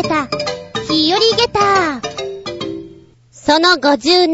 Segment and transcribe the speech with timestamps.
[0.00, 0.28] げた、
[0.88, 2.00] 日和げた。
[3.32, 4.28] その57、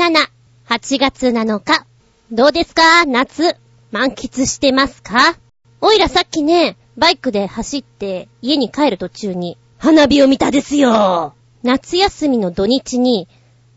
[0.66, 1.86] 8月7日。
[2.30, 3.06] どうですか？
[3.06, 3.56] 夏、
[3.90, 5.38] 満喫してますか？
[5.80, 11.32] おいらさっきね、バイクで走って家に帰る途中に花火を見たですよ
[11.62, 13.26] 夏休みの土日に、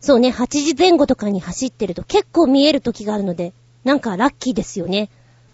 [0.01, 3.53] そうね、8時前後とかに走ってると結構見える時があるので、
[3.85, 5.09] なんかラッキーですよね。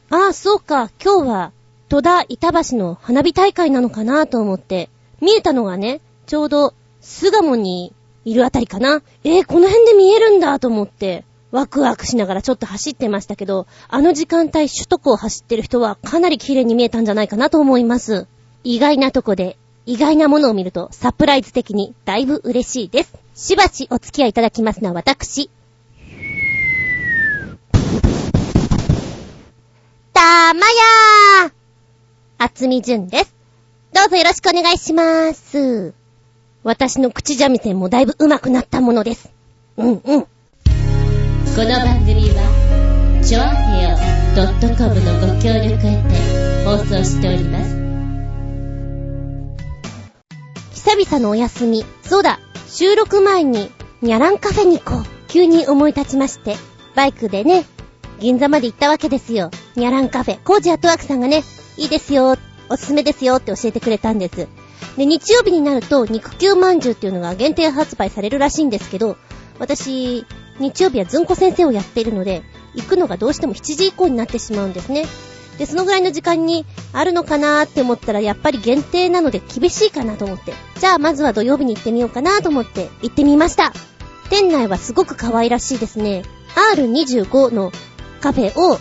[0.09, 1.51] ああ、そうか、今日は
[1.89, 4.89] 戸田板橋の花火大会なのかなと思って、
[5.21, 7.93] 見えたのがね、ちょうど巣鴨に
[8.25, 9.01] いるあたりかな。
[9.23, 18.27] えー、この辺で見えるんだと思って、ワクワクしながらちょっと走ってましたけど、あの時間帯首都高を走ってる人はかなり綺麗に見えたんじゃないかなと思います。
[18.63, 23.13] 意外なとこで、意外なものを見るとサプライズ的にだいぶ嬉しいです。
[23.35, 25.49] しばしお付き合いいただきますのは私。
[30.13, 31.51] たまやー
[32.37, 33.35] あつみじゅんです。
[33.93, 36.02] どうぞよろしくお願いしまーす。
[36.63, 39.29] 私の口三味線もだいぶ上手くなったものです。
[39.75, 39.99] うんうん。
[40.01, 40.07] こ
[41.57, 43.97] の番組は、ちょあへよ
[44.77, 47.75] .com のご協力へて放送しております。
[50.73, 51.83] 久々のお休み。
[52.01, 53.69] そうだ、収録前に、
[54.01, 55.05] ニャランカフェに行こう。
[55.27, 56.55] 急に思い立ちまして、
[56.95, 57.65] バイクでね、
[58.19, 59.51] 銀座まで行ったわけですよ。
[59.75, 60.39] ニャランカフェ。
[60.43, 61.43] コージアットワークさんがね、
[61.75, 62.37] いいですよ、
[62.69, 64.47] おすすめですよって教えてくれたんです。
[64.97, 69.17] で、日曜日になると、肉球まんじゅうっていうのが限定発売されるらしいんですけど、
[69.59, 70.25] 私、
[70.59, 72.43] 日曜日はずんこ先生をやっているので、
[72.75, 75.05] 行くのがどうしても7時以降になってしまうんですね。
[75.57, 80.53] で、そのぐらいの時間にあるのかなーって思ったら、やっぱり限定なので厳しいかなと思って。
[80.79, 83.73] じゃあ、まずは土曜日に行ってみようかなと思って行ってみました。
[84.29, 86.23] 店内はすごく可愛らしいですね。
[86.75, 87.71] R25 の
[88.21, 88.79] カフェを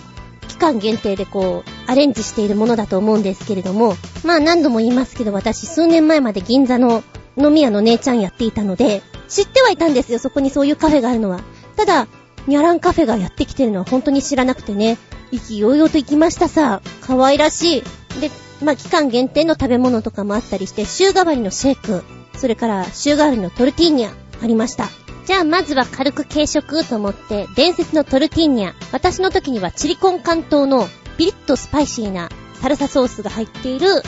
[0.53, 7.03] 期間限定でこう、アレンジしているものだと思うんですけれども、まあ何度も言いますけど、私数年前まで銀座の
[7.37, 11.41] 飲み屋の姉ちゃんやっていたので、知ってはいたんですよ、そこにそういうカフェがあるのは。
[11.77, 12.07] ただ、
[12.47, 14.99] ニャランカフェがやってきてるのは本当に知らなくてね、
[15.31, 16.83] 意気揚々と行きましたさ。
[17.01, 17.83] 可愛らしい。
[18.21, 18.31] で、
[18.63, 22.05] まあ、期間限定の食べ物とかもあったりして、週替わりのシェイク、
[22.37, 24.11] それから週替わりのトルティーニャ
[24.43, 25.02] ありました。
[25.25, 28.73] じゃあまずは軽く軽食と思って、伝説のトルティーニャ。
[28.93, 34.03] 私の時にはチリコン関東のピリッとスパイシーなサルサソースが入っている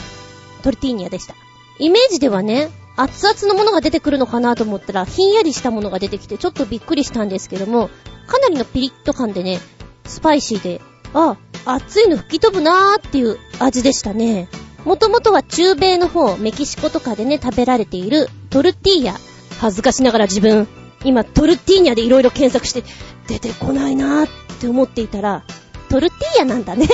[0.61, 1.35] トルティーニャでした。
[1.79, 7.89] イメージではね、熱々のものが出てくるのかなと思ったら、ひんやりしたものが出てきて、ちょっとびっくりしたんですけども、
[8.27, 9.59] かなりのピリッと感でね、
[10.05, 10.81] スパイシーで、
[11.13, 14.49] あ、熱いの吹き飛ぶなーっていう味でしたね。
[14.83, 19.15] もともとは中米の方、メキシコとかでね、食べられているトルティーヤ。
[19.59, 20.67] 恥ずかしながら自分、
[21.05, 22.83] 今トルティーニャで色々検索して、
[23.27, 24.29] 出てこないなーっ
[24.59, 25.43] て思っていたら、
[25.89, 26.87] トルティーヤなんだね。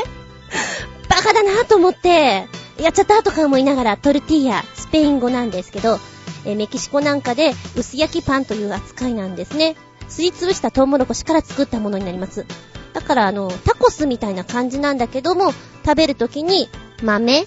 [1.10, 2.48] バカだなーと思って、
[2.80, 6.00] やっちゃったとか思いながらトルティーヤ、スペイン語なんですけど、
[6.46, 9.76] えメキシコなんかで薄焼きパンという扱いなんですね。
[10.10, 12.46] すりつぶしたトウモロコシから作ったものになります。
[12.94, 15.54] だからあの、タコスみたいな感じなんだけども、
[15.86, 16.70] 食べるときに
[17.02, 17.46] 豆？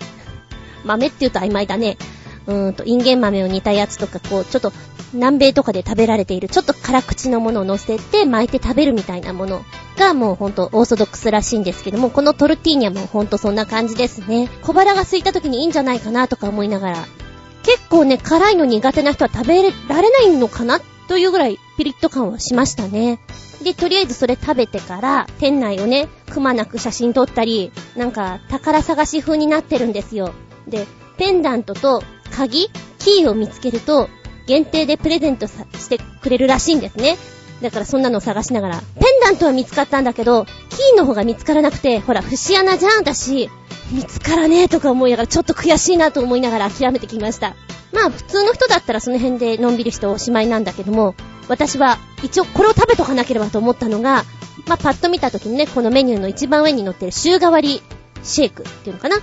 [0.85, 1.99] 豆って言うと曖昧だね。
[2.47, 4.73] うーんと、インゲン豆を煮たやつとか、こう、ちょっと、
[5.15, 9.65] 南米とかで食べられている、ちょっと辛口のものを乗せて巻いて食べるみたいなもの
[9.97, 14.49] がもうほんとオーソドックスらしいんですけども、このトルティーニャもほんとそんな感じですね。
[14.63, 17.07] 小腹が空いた時にいいんじゃないかなとか思いながら、
[17.63, 23.21] 結構ね、辛いの苦手な人は食べられないのかなというぐらいピリッと感はしましたね。
[23.63, 30.33] で、とりあえずそれ食べてから、店内をね、くまなく写真撮ったり、なんか宝探し風になってるんですよ。
[30.69, 30.87] で、
[31.17, 34.09] ペンダントと鍵キーを見つけると、
[34.47, 37.16] 限定でプレゼントしてくれるらしいんですね。
[37.62, 43.49] だからそんなのを探しながら、ペンダントは見つかったんだけど、キーの方が見つからなくて、ほら、節穴じゃんだし、
[43.93, 47.55] 見つからねえとか思いながら、ちょっと悔しいなと思いながら諦めてきました。
[47.93, 51.15] まあ、普通の人だったらその辺でのんびりしておしまいなんだけども、
[51.49, 54.25] 私は一応これを食べとかなければと思ったのが、
[54.66, 57.82] まあ、パッと見た時にね、このメニューの一番上に載ってる週替わり
[58.22, 59.17] シェイクっていうのかな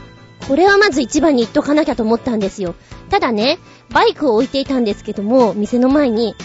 [0.47, 2.75] これはまず一番に言っとかなきゃと思ったんですよ。
[3.09, 3.59] ただね、
[3.89, 6.35] バイクを置いていたんですけども、店の前に、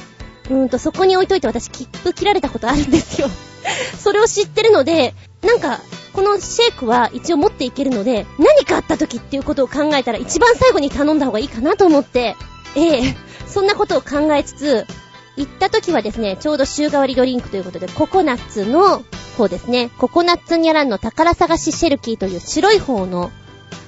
[0.48, 3.28] うーんと、そこに置いといて私切符切られたことあるんですよ。
[3.98, 5.81] それを知ってるので、なんか、
[6.12, 12.37] このシェイクは一応持っていけるので、何かあった時っていうことを考えたら一番最後に頼んだ方がいいかなと思って、
[12.75, 13.16] ええ
[13.46, 14.87] そんなことを考えつつ、
[15.37, 19.02] 行った時はですね、ちょうど週替わりドリンクということで、ココナッツの
[19.37, 23.31] 方ですね、ココナッツニャランの宝探しシェルキーという白い方の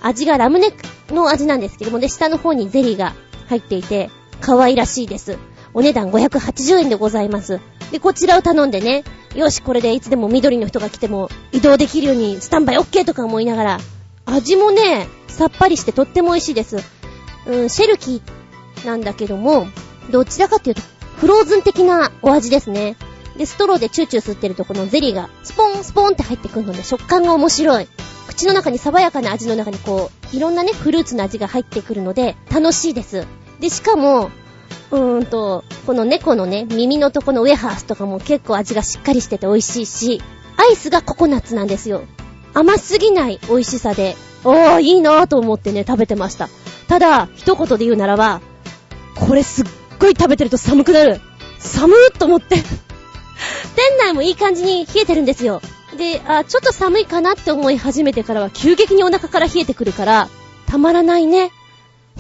[0.02, 0.68] 味がラムネ
[1.10, 3.14] の味なんですけども、で、下の方にゼリーが
[3.48, 4.10] 入っていて、
[4.40, 5.38] 可愛らしいです。
[5.74, 7.60] お値段580円でございます。
[7.90, 9.04] で、こちらを頼んでね、
[9.34, 13.78] よし、これでいつでも緑の人が来ても移動できるようにスタンバイ OK とか思いながら、
[14.26, 16.78] 味もね、さっぱりしてとっても美味しいです。
[17.46, 19.66] うん、シェルキーなんだけども、
[20.10, 20.82] どちらかっていうと、
[21.16, 22.96] フローズン的なお味ですね。
[23.36, 27.88] で、ストローでチューチュー吸ってるとこのゼリーがスポンスポンって入ってくるので食感が面白い。
[28.38, 33.26] 口の中に爽やかな味の中にこう、いろんなね、フルーツの味が入ってくるので楽しいです。
[33.58, 34.30] で、しかも、
[34.92, 40.22] うーんと、この猫のね、耳のとこのウェハースとかも結構味がしっかりしてて美味しいし、
[40.56, 42.04] アイスがココナッツなんですよ。
[42.54, 44.14] 甘すぎない美味しさで、
[44.44, 46.48] おー、いいなぁと思ってね、食べてました。
[46.86, 48.40] ただ、一言で言うならば、
[49.16, 49.66] これすっ
[49.98, 51.20] ごい食べてると寒くなる。
[51.58, 52.54] 寒ーっと思って
[53.74, 55.60] 店内もいい感じに冷えてるんですよ。
[55.98, 60.28] で、あ、ちょっと寒いかなって思い始めてからは急激にお腹から冷えてくるから、
[60.66, 61.50] たまらないね。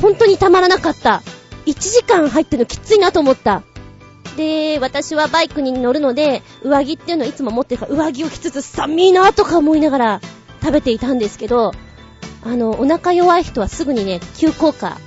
[0.00, 1.22] 本当にたまらなかった。
[1.66, 3.62] 1時間入ってるのきついなと思った。
[4.36, 10.20] で、私はバイクに乗るので、上着っていうのをいつも持ってるから、上着を着つつ寒いなとか思いながら
[10.60, 11.72] 食べていたんですけど、
[12.44, 14.98] あの、お腹弱い人はすぐにね、急降下、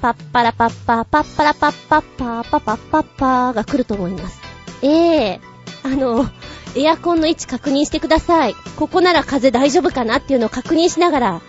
[0.00, 4.40] パッパラパッパー、パッパラパッパッパー、パパッパッパーが来ると思います。
[4.82, 6.28] ええー、あの、
[6.76, 8.54] エアコンの位置確認してください。
[8.76, 11.40] ここなら風大丈夫かなっていうのを確認しながら、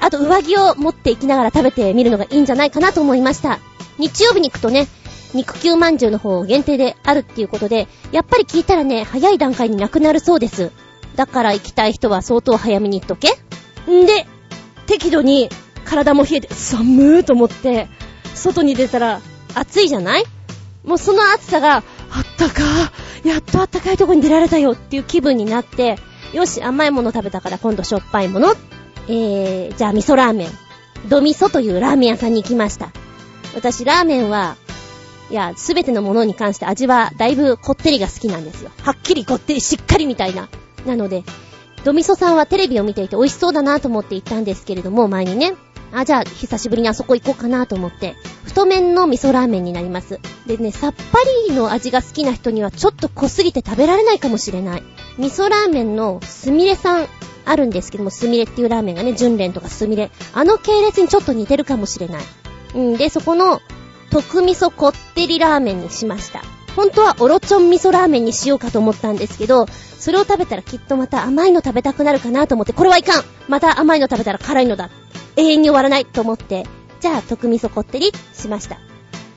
[0.00, 3.58] あと上着を持っていきながら食べてみるのがいいんじゃないかなと思いました。
[3.98, 4.86] 日曜日に行くとね、
[5.34, 10.70] 肉球まんじゅうの方限定であるっていうことで、やっぱり聞いたらね、早い段階になくなるそうです。
[11.16, 13.30] だから行きたい人は相当早めに行っとけ。
[13.90, 14.26] んで、
[14.86, 15.48] 適度に
[15.84, 17.88] 体も冷えて、寒ーと思って、
[18.34, 19.20] 外に出たら
[19.54, 20.24] 暑いじゃない？
[20.84, 21.82] もうその暑さが、あっ
[22.38, 25.96] たかーやっとあったかいとこに出られたよっていう気分になって、
[26.32, 28.54] よし、甘いもの食べたから今度しょっぱいもの。
[29.08, 30.48] えー、じゃあ味噌ラーメン。
[31.08, 32.90] ド味噌というラーメン屋さんに行きました。
[33.54, 34.56] 私、ラーメンは、
[35.30, 38.70] いや、すべてのものに関して味はだいぶこってりが好きなんですよ。
[38.82, 40.48] はっきりこってりしっかりみたいな。
[40.86, 41.24] なので、
[41.84, 45.54] ドミソさんはテレビを見ていて美味しそうだなと思って行ったんですけれども、前にね、
[45.92, 50.20] あ、じゃあ、久しぶりにあそこ行こうかなと思って、太麺の味噌ラーメンになります。
[50.46, 51.18] でね、さっぱ
[51.48, 54.82] りの味が好きな人にはちょっと濃すぎて食べられないかもしれない。
[55.18, 57.08] 味噌ラーメンのすみれさん
[57.44, 60.10] あるんですけども、すみれっていうラーメンがね、純連とかすみれ。
[60.34, 62.22] あの系列にちょっと似てるかもしれない。
[62.74, 63.60] うんで、そこの、
[64.10, 66.42] 特味噌こってりラーメンにしました。
[66.76, 69.66] 本当はオロチョン味噌ラーメンにしようかと思ったんですけど、
[69.98, 74.88] それを食べたらきっとまた甘いの食べたくなるかなと思って、これはいかんまた甘いの食べたら辛いのだ
[75.36, 76.66] 永遠に終わらないと思って、
[77.00, 78.78] じゃあ、特味噌こってりしました。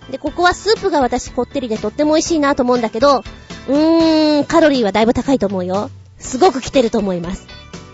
[0.09, 3.23] で、ここはスープが私こってりでとっても美味しいなと思うんだけど、
[3.67, 5.89] うーん、カロリーはだいぶ高いと思うよ。
[6.17, 7.47] すごく来てると思います。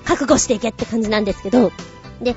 [0.05, 1.71] 覚悟していけって感じなんですけど。
[2.21, 2.35] で、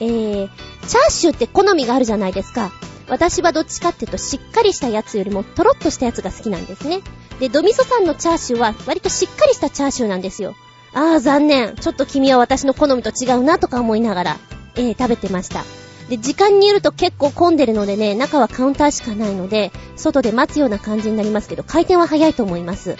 [0.00, 0.48] えー、
[0.86, 2.72] チャーシューって好みがあるじゃないですか。
[3.08, 7.00] 私はどっちかっていうとしっかりしたやつよりもトロッとしたやつが好きなんですね。
[7.40, 10.54] で、ドミソさんのチャーシューは割としっかりしたチャーシューなんですよ。
[10.94, 11.76] あー残念。
[11.76, 14.38] ちょっと君は私の好みと違うなとか思いながら。
[14.76, 15.64] えー、食べてました。
[16.08, 22.96] で、時間によると結構混んでるのでね、中はカウンターしかないので、外で待つような感じになりますけど、回転は早いと思います。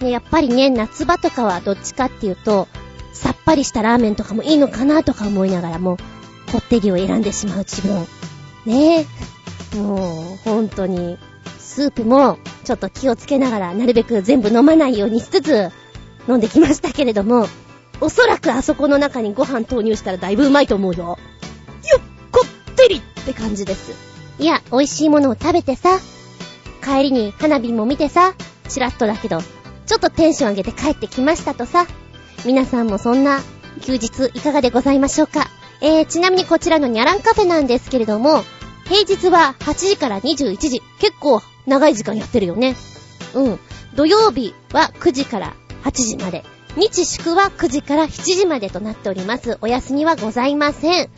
[0.00, 2.68] ね、やっぱりね、夏場とかはどっちかっていうと、
[3.12, 5.98] さっぱりしたラーメンとかもいいのかなとか思いながらも、
[6.50, 8.06] こってりを選んでしまう自分。
[8.66, 9.06] ね
[9.74, 9.76] え。
[9.76, 11.18] もう、本当に、
[11.58, 15.70] スープも、ちょっと気をつけながら、なるべく全部飲まないようにしつつ、
[16.28, 17.46] 飲んできましたけれども、
[18.00, 21.04] おそらくあそこの中にご飯投入したらだいぶうまいと思うよ。
[21.04, 23.92] よっこってりって感じです。
[24.38, 25.98] いや、美味しいものを食べてさ、
[26.82, 28.34] 帰りに花火も見てさ、
[28.68, 29.40] チラッとだけど、
[29.86, 31.86] ちょっとテンション上げて帰ってきましたとさ、
[32.46, 33.40] 皆さんもそんな
[33.82, 35.48] 休日いかがでございましょうか
[35.82, 38.42] えー、ちなみにこちらのニャランカフェなんですけれども、
[38.84, 40.82] 平日は8時から21時。
[40.98, 42.76] 結構長い時間やってるよね。
[43.34, 43.58] うん。
[43.94, 45.54] 土曜日は9時から
[45.84, 46.44] 8時まで。
[46.76, 49.58] 日祝は9時から7時までとなっております。
[49.60, 51.10] お休みはございません。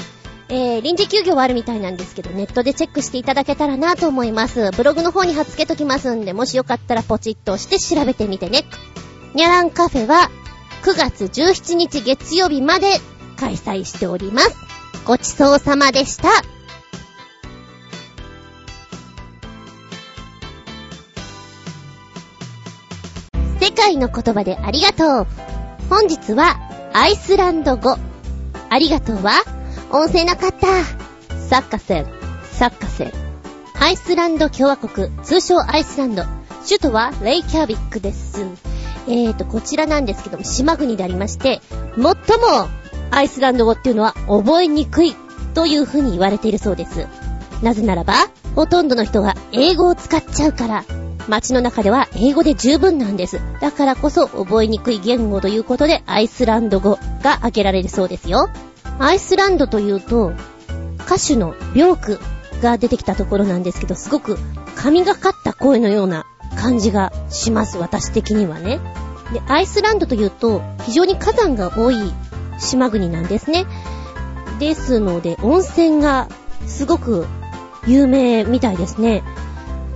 [0.49, 4.71] えー、臨時休業はあるみたいなんですけど、ネットでチェックしていただけたらなと思います。
[4.73, 8.65] ブログの方に貼っ付けときますんで、もしよかったらポチッとして調べてみてね。
[9.35, 10.31] ニャランカフェは
[10.83, 12.87] 9月17日月曜日まで
[13.37, 14.57] 開催しております。
[15.05, 16.29] ごちそうさまでした。
[23.63, 25.27] 世界の言葉でありがとう。
[25.89, 26.59] 本日は
[26.93, 27.97] アイスランド語。
[28.69, 29.35] ありがとうは
[29.93, 30.67] 音声なかった。
[31.39, 32.07] サッカセル、
[32.43, 33.13] サッカセル。
[33.79, 36.25] アイスランド共和国、通称アイスランド。
[36.67, 38.45] 首都はレイキャービックです。
[39.07, 41.61] えーと、こちらなんですけども、島国でありまして、
[41.95, 42.15] 最も
[43.13, 45.15] アイスランド語っていうのは覚えにくい
[45.55, 47.07] という風に言われているそうです。
[47.63, 48.15] なぜならば、
[48.57, 50.85] ほとんどの人が英語を使っちゃうから、
[51.29, 53.41] 街の中では英語で十分なんです。
[53.61, 58.49] だからこそ覚えにくい言語ということでアイスランド語が挙げられるそうですよ。
[58.99, 60.33] アイスランドというと、
[61.07, 62.21] 歌手のビョーク
[62.63, 64.39] が出てきたところなんですけど、すごく
[64.77, 66.27] 神がかった声のような
[66.57, 68.81] 感じがします、私的にはね。
[69.33, 72.13] で、アイスランドというと、非常に火山が多い
[72.59, 73.67] 島国なんですね。
[74.59, 76.29] ですので、温泉が
[76.67, 77.27] すごく
[77.87, 79.23] 有名みたいですね。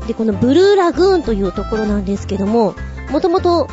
[0.06, 2.74] で、このブルーラグーンというところなんですけども、
[3.10, 3.68] もともと、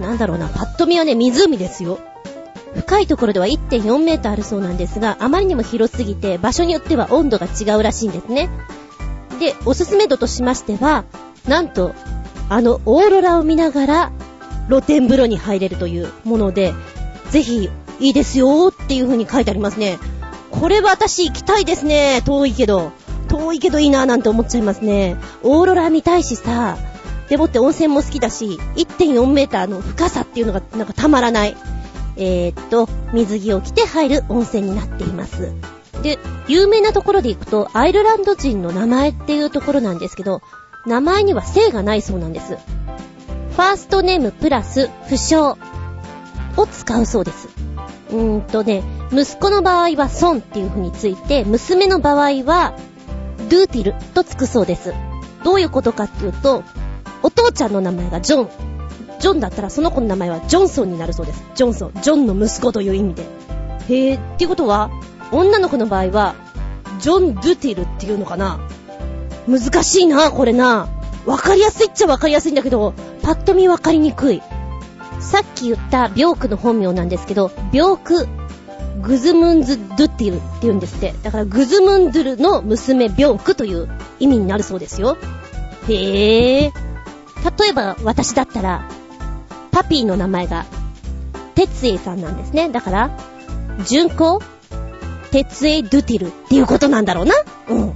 [0.00, 1.98] なんだろうな、パッと見はね、湖ですよ。
[2.74, 8.48] 深いところでは1.4メートルあるそうなんですが、あまりにも広すぎて、場所によっては温度が違うらしいんですね。
[9.40, 11.04] で、おすすめ度としましては、
[11.46, 11.94] なんと、
[12.48, 14.12] あの、オーロラを見ながら、
[14.68, 16.74] 露天風呂に入れるというもので、
[17.30, 19.98] ぜひ、いいですよっていう風に書いてありますね。
[20.50, 22.22] これは私行きたいですね。
[22.24, 22.92] 遠いけど。
[23.28, 25.16] 遠いけどいいなぁなんて思っちゃいますね。
[25.42, 26.76] オーロラ見たいしさ、
[27.28, 31.56] でもって温泉も好きだし、1.4メーターの深さっていうのがなんかたまらない。
[32.16, 35.52] えー、っと、水着を着て入る温泉になっています。
[36.02, 36.18] で、
[36.48, 40.42] 有名なところで行くと、アイルランド人の名前っていうところなんですけど、
[40.86, 42.56] 名前には姓がないそうなんです。
[42.56, 45.56] ファーストネームプラス不詳
[46.56, 47.48] を使うそうです。
[48.10, 48.82] うーんとね、
[49.12, 52.74] 息子の場合はソンっていう風について、娘の場合は
[53.48, 54.94] ドゥーティルとつくそうです。
[55.44, 56.64] どういうことかっていうと、
[57.22, 58.48] お父ちゃんの名前がジョン。
[59.20, 61.44] ジョンだったらその子の名前はジョンソンになるそうです。
[61.54, 61.92] ジョンソン。
[62.00, 63.22] ジョンの息子という意味で。
[63.88, 64.90] へー、っていうことは、
[65.32, 66.34] 女の子の場合は、
[67.00, 68.60] ジョン・ドゥティルっていうのかな？
[69.48, 70.88] 難しいな、これな。
[71.26, 74.42] わかりやすいっちゃわかりやすいんだけど、パッと見わかりにくい。
[75.20, 78.28] さっき言ったビョークの本名なんですけど、ビョーク・
[79.02, 81.14] グズムンズ・ドゥティルって言うんですって。
[81.22, 83.88] だからグズムンドゥルの娘ビョークという
[84.18, 85.16] 意味になるそうですよ。
[85.88, 86.72] へえ。
[87.58, 88.88] 例えば私だったら、
[89.70, 90.66] パピーの名前が、
[91.54, 92.68] 哲エさんなんですね。
[92.68, 93.10] だから、
[93.86, 94.40] 純子
[95.30, 97.34] 哲エドゥティルっていうことなんだろうな。
[97.68, 97.92] うん。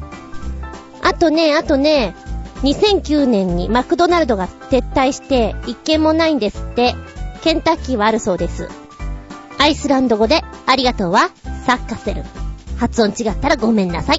[1.03, 2.15] あとね、あとね、
[2.63, 6.95] 2009年にマクドナルドが撤退して一件もないんですって。
[7.43, 8.69] ケンタッキーはあるそうです。
[9.63, 11.31] アイスランド語でありがとうは
[11.65, 12.25] サッカセル。
[12.79, 14.19] 発音違ったらごめんなさい。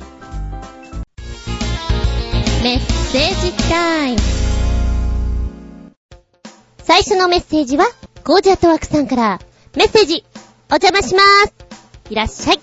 [2.64, 4.20] メッセージタイム。
[6.78, 7.88] 最初のメッセージは、
[8.24, 9.42] ゴージャットワークさんから、
[9.76, 10.24] メッセージ、
[10.70, 11.54] お邪魔しまーす。
[12.10, 12.60] いらっしゃい。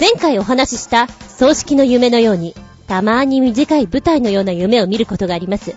[0.00, 2.56] 前回お話しした葬式の夢のように、
[2.88, 5.76] たまーに短い舞台のような夢を見ることがあります。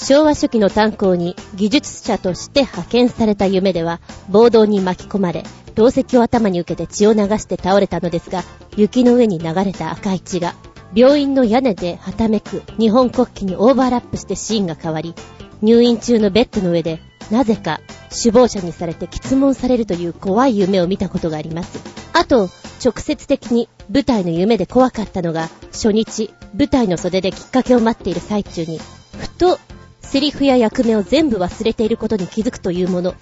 [0.00, 5.42] 昭和初期の炭鉱に技術者として派遣された夢では、暴動に巻き込まれ、
[5.74, 8.44] 銅石を頭に受けて血を流して倒れたのですが、
[8.76, 10.54] 雪の上に流れた赤い血が、
[10.94, 15.14] 病院の屋根ではためく日本国旗にオーバーラップしてシーンが変わり、
[15.62, 17.00] 入院中のベッドの上で、
[17.32, 21.80] なぜか死亡者にされて質問されるという怖い夢を見たことがあります。
[22.12, 22.48] あと、
[22.84, 28.78] 直接的に舞台の夢で怖かったのが、初日、舞台の袖できっかけを待っている最中に、
[29.18, 29.58] ふと、
[30.10, 33.14] セリフや役目を全部忘れていることに気づくというもの。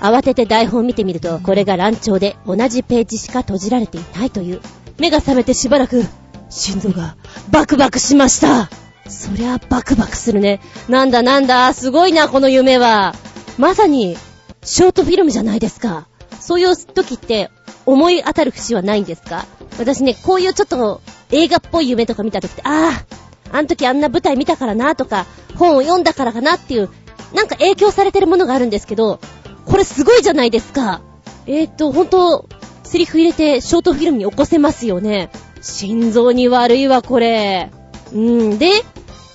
[0.00, 4.60] 慌てて台本を見てみると、これが乱調で同じページしか閉じられていないという。
[4.98, 6.04] 目が覚めてしばらく、
[6.50, 7.16] 心臓が
[7.50, 8.68] バクバクしました。
[9.08, 10.60] そりゃバクバクするね。
[10.88, 13.14] なんだなんだ、すごいな、この夢は。
[13.58, 14.16] まさに、
[14.64, 16.06] ショートフィルムじゃないですか。
[16.40, 17.50] そういう時って、
[17.86, 19.46] 思い当たる節はないんですか？
[19.78, 23.04] 私ね、こういうちょっと映画っぽい夢とか見た時って、ああ、
[23.52, 26.88] あの時あんな舞台見たからなとか、本を読んだからかなっていう、
[27.34, 29.20] なんか影響されてるものがあるんですけど、
[29.66, 31.02] これすごいじゃないですか。
[31.46, 32.48] えーと、ほんと、
[32.82, 35.30] セリフ入れてショートフィルムに起こせますよね。
[35.62, 37.70] 心臓に悪いわ、これ。
[38.12, 38.70] うんで、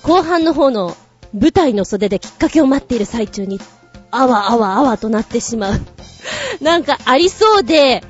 [0.02, 0.96] 後半の方の
[1.34, 3.60] 舞台の袖できっかけを待っている最中に、
[4.10, 5.80] あわあわあわとなってしまう。
[6.62, 8.02] なんかありそうで、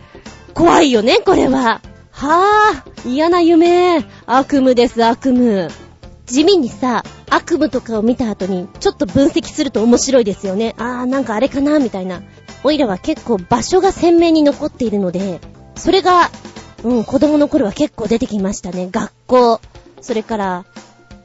[0.55, 1.81] 怖いよね、これは。
[2.11, 4.05] はぁ、嫌な夢。
[4.27, 5.69] 悪夢です、悪夢。
[6.29, 10.75] 地味にさ、悪夢とかを見た後に、ちょっと分析すると面白いですよね。
[10.79, 12.23] あー、なんかあれかな、みたいな。
[12.63, 15.41] おいらは結構場所が鮮明に残っているので、
[15.75, 16.31] それが、
[16.85, 18.89] うん、子供の頃は結構出てきましたね。
[18.91, 19.61] 学校、
[20.01, 20.65] それから、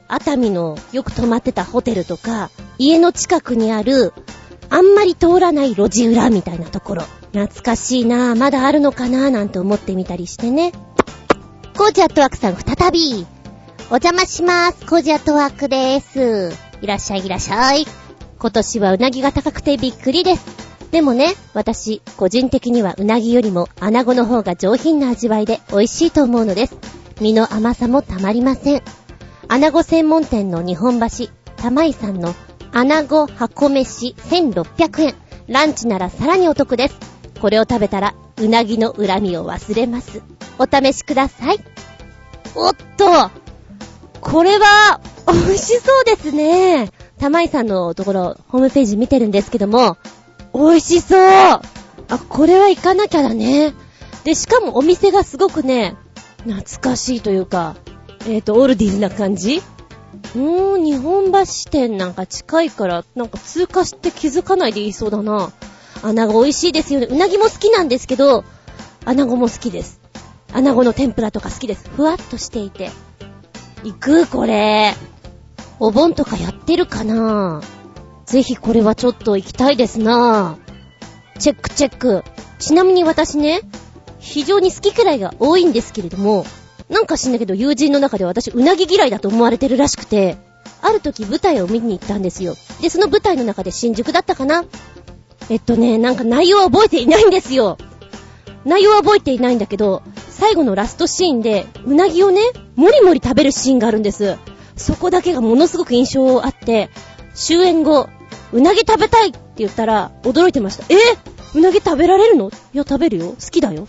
[0.08, 4.12] 熱海のよく泊まってたホテルとか、家の近くにある、
[4.70, 7.02] あんまり通らない路地裏みたいなところ。
[7.32, 10.72] 懐かしいなぁ、まだあるのかなぁなんて思ってみたりしてね。
[11.76, 13.26] コージアットワークさん再び。
[13.90, 14.86] お邪魔します。
[14.86, 16.56] コージアトワークでーす。
[16.80, 17.84] いらっしゃいいらっしゃい。
[18.38, 20.46] 今年はうなぎが高くてびっくりです。
[20.90, 26.76] でもね、私、個人的にはうなぎよりも穴子の方が上品な味わいで美味しいと思うのです。
[27.20, 28.82] 身の甘さもたまりません。
[29.48, 32.34] 穴子専門店の日本橋、玉井さんの
[32.72, 35.14] 穴子箱飯1600円。
[35.46, 36.96] ランチならさらにお得です。
[37.38, 40.22] これを食べたら、うなぎの恨みを忘れます。
[40.58, 41.58] お試しください。
[42.54, 43.43] おっと
[44.24, 46.90] これは、美味しそうですね。
[47.18, 49.98] 玉井さんのところ、ホームページ見てるんですけども、
[50.54, 51.60] 美味しそうあ、
[52.28, 53.74] これは行かなきゃだね。
[54.24, 55.94] で、しかもお店がすごくね、
[56.46, 57.76] 懐かしいというか、
[58.26, 65.52] えっ、ー、と、オールディーズな感じうーん、日本橋店なんか近いから、なんか通過して気づかないでいいそうだな。
[66.02, 67.06] 穴子美味しいですよね。
[67.10, 68.44] うなぎも好きなんですけど、
[69.04, 70.00] 穴子も好きです。
[70.52, 71.90] 穴子の天ぷらとか好きです。
[71.90, 72.90] ふわっとしていて。
[73.84, 74.94] 行くこれ。
[75.78, 77.60] お盆とかやってるかな
[78.24, 80.56] ぜひこれはちょっと行きたいですな
[81.38, 82.24] チェックチェック。
[82.58, 83.60] ちなみに私ね、
[84.18, 86.46] 非常に好き嫌いが多いんですけれども、
[86.88, 90.38] なんか知んだけど友人の中で私うなぎ嫌いだと思われてるらしくて、
[90.80, 92.54] ある時舞台を見に行ったんですよ。
[92.80, 94.64] で、その舞台の中で新宿だったかな
[95.50, 97.76] えっとね、なんか内容は覚えていないんですよ。
[98.64, 100.02] 内容は覚えていないんだけど、
[100.44, 102.42] 最後のラストシーンで、うなぎをね、
[102.76, 104.36] もりもり食べるシーンがあるんです。
[104.76, 106.90] そこだけがものすごく印象あって、
[107.34, 108.10] 終演後、
[108.52, 110.84] うなぎ食べたいって言ったら、驚いてました。
[110.90, 110.96] え？
[111.54, 112.50] うなぎ食べられるの？
[112.50, 113.28] いや、食べるよ。
[113.28, 113.86] 好きだよ。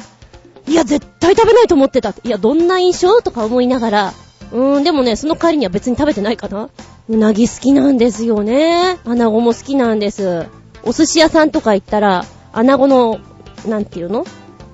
[0.66, 2.12] いや、絶対食べないと思ってた。
[2.24, 3.22] いや、どんな印象？
[3.22, 4.14] とか思いながら、
[4.54, 6.70] うーん、でもね、その帰りには別に食べてないかな。
[7.10, 8.98] うなぎ好きなんですよね。
[9.04, 10.46] 穴子も好きなんです。
[10.84, 13.20] お寿司屋さんとか行ったら、穴子の、
[13.68, 14.24] なんていうの？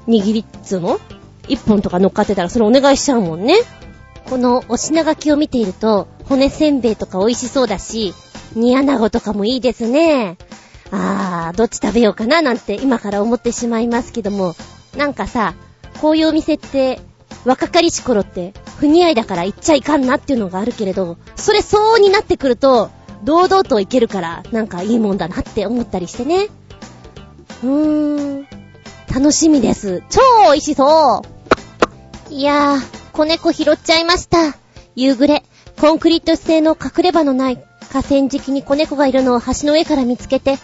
[0.07, 0.99] 握りっつうの？
[1.51, 3.55] 一本とか乗っかってたらそれお願いしちゃうもんね。
[4.29, 8.13] このお品書きを見ていると、骨せんべいとか美味しそうだし、
[8.55, 10.37] 煮穴子とかもいいですね。
[10.91, 14.55] あー、どっち食べようかななんて今から思ってしまいますけども、
[14.95, 15.53] なんかさ、
[15.99, 17.01] こういうお店って、
[17.43, 22.89] 若かりし頃って、不似合いだから行っちゃいかんなっていうのがあるけれど、それ相応になってくると、
[23.23, 26.47] 堂々と行けるから、なんかいいもんだなって思ったりしてね。
[27.63, 28.47] うーん。
[29.13, 30.03] 楽しみです。
[30.09, 31.40] 超美味しそう
[32.31, 34.55] いやー、子猫拾っちゃいました。
[34.95, 35.43] 夕暮れ、
[35.81, 40.57] コンクリート製の隠れ場のない河川敷に子猫がいるのを橋の上から見つけて、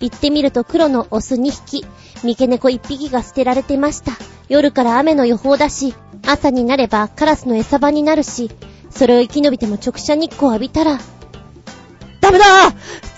[0.00, 1.86] 行ってみると黒のオス2匹、
[2.24, 4.12] 三毛猫1匹が捨てられてました。
[4.48, 5.94] 夜から雨の予報だし、
[6.26, 8.50] 朝になればカラスの餌場になるし、
[8.90, 10.98] それを生き延びても直射日光浴びたら、
[12.20, 12.44] ダメだ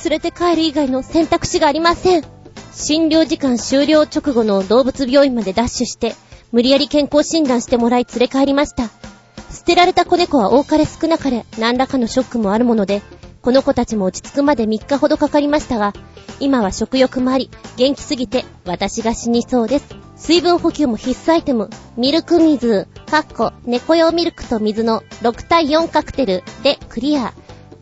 [0.05, 2.25] 連れて帰る以外の選択肢がありません。
[2.75, 6.15] 診療時間終了直後の動物病院までダッシュして、
[6.55, 8.85] 無理やり健康診断してもらい連れ帰りました。
[9.51, 13.03] 捨てられた子猫は多かれ少なかれ何らかのショックもあるもので、
[13.43, 15.95] この子たちも落ち着くまで3日ほどかかりましたが、
[16.39, 19.97] 今は食欲もあり、元気すぎて私が死にそうです。
[20.15, 27.35] 水分補給も必須アイテム、ミルク水、かっこ、猫用ミルクと水の6対4カクテルでクリア。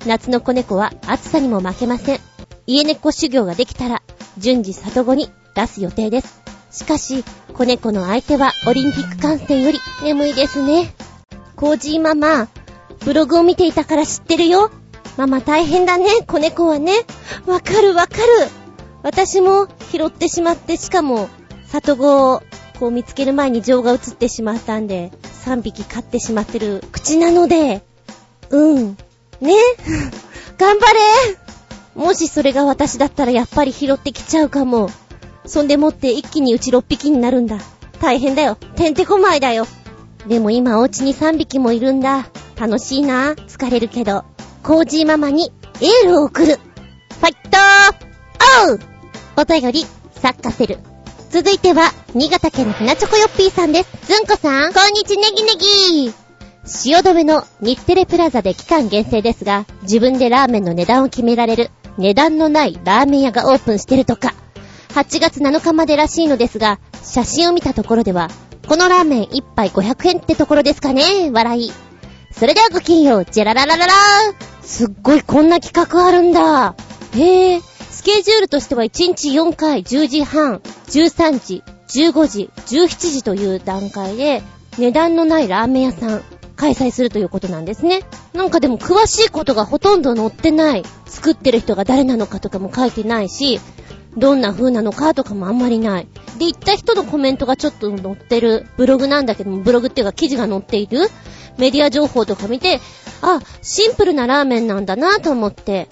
[0.06, 2.20] 夏の子猫は暑さにも負けません。
[2.66, 4.02] 家猫修行ができたら、
[4.38, 6.41] 順次里子に出す予定です。
[6.72, 10.94] しかし、子猫の相手はオリンピック観戦より眠いですね。
[11.54, 12.48] コージーママ、
[13.04, 14.70] ブログを見ていたから知ってるよ。
[15.18, 16.92] ママ大変だね、子猫はね。
[17.46, 18.22] わかるわかる。
[19.02, 21.28] 私も拾ってしまって、しかも、
[21.66, 22.42] 里子を
[22.80, 25.12] こう見つける前に情が移ってしまったんで、
[25.44, 27.82] 3匹飼ってしまってる口なので、
[28.50, 28.96] うん。
[29.40, 29.54] ね
[30.56, 31.00] 頑張れ
[31.94, 34.88] もしそれが私だったらやっぱり拾ってきちゃうかも。
[35.46, 37.58] そんでもって一気にうち6匹になるんだ。
[38.00, 38.56] 大変だよ。
[38.56, 39.66] てんてこまいだよ。
[40.26, 42.26] でも今お家に3匹もいるんだ。
[42.58, 43.32] 楽しいな。
[43.32, 44.24] 疲れるけど。
[44.62, 46.56] コージーママにエールを送る。
[46.56, 48.80] ファイトーおう
[49.36, 49.86] お便り、
[50.20, 50.78] サッカセル。
[51.30, 53.90] 続いては、新潟県のひなチョコヨッピーさんです。
[54.06, 56.12] ずんこさん、こんにちネギネギ
[56.64, 64.34] 汐留の日テレプラザで期間限定ですが、自分でラーメンの値段を決められる、値段のないラーメン屋がオープンしてるとか。
[64.94, 68.28] 8月7日までらしいのですが、写真を見たところでは、
[68.68, 71.72] このラーメン1杯500円ってところですかね笑い。
[72.32, 76.74] それではごきんよう、ジェラララララーすっごいこんな企画あるんだ。
[77.14, 84.42] へえ、スケジュールとしては1日4回、10時半、13時、15時、17時という段階で、
[84.78, 86.22] 値段のないラーメン屋さん、
[86.56, 88.02] 開催するということなんですね。
[88.34, 90.84] なんかでも詳しいことがほとんど載ってない。
[91.06, 93.60] 作ってる人が誰なのかとかも書いてないし、
[94.16, 96.08] どんな風なのかとかもあんまりない。
[96.38, 101.08] で、行った人のコメントがちょっと載ってるブログなんだけども、ブログっていうか記事が載っている
[101.58, 102.80] メディア情報とか見て、
[103.22, 105.88] あ、シンプルなラーメンなんだなと思って、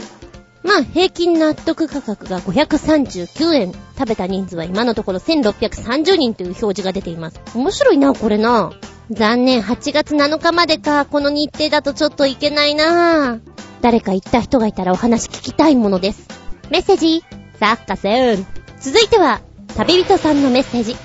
[0.62, 3.72] まあ、平均納得価格が539円。
[3.98, 7.40] 食べた人数は今のところ1630人という表示が出ています。
[7.54, 8.70] 面白いな、これな。
[9.11, 11.06] 残念、8月7日までか。
[11.06, 13.40] この日程だとちょっといけないな。
[13.80, 16.28] 誰か行った人がいたらお話聞きたいものです。
[16.70, 17.24] メッセージ、
[17.61, 18.44] サッカセール。
[18.81, 19.42] 続いては、
[19.77, 20.96] 旅人さんのメッセージ。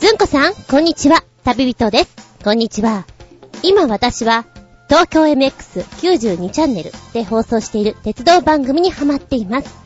[0.00, 1.24] ずんこさん、こんにちは。
[1.44, 2.14] 旅人です。
[2.44, 3.06] こんにちは。
[3.62, 4.44] 今私は、
[4.90, 9.78] 東京 MX92 チャンネルで放送している鉄道番組にハマっています。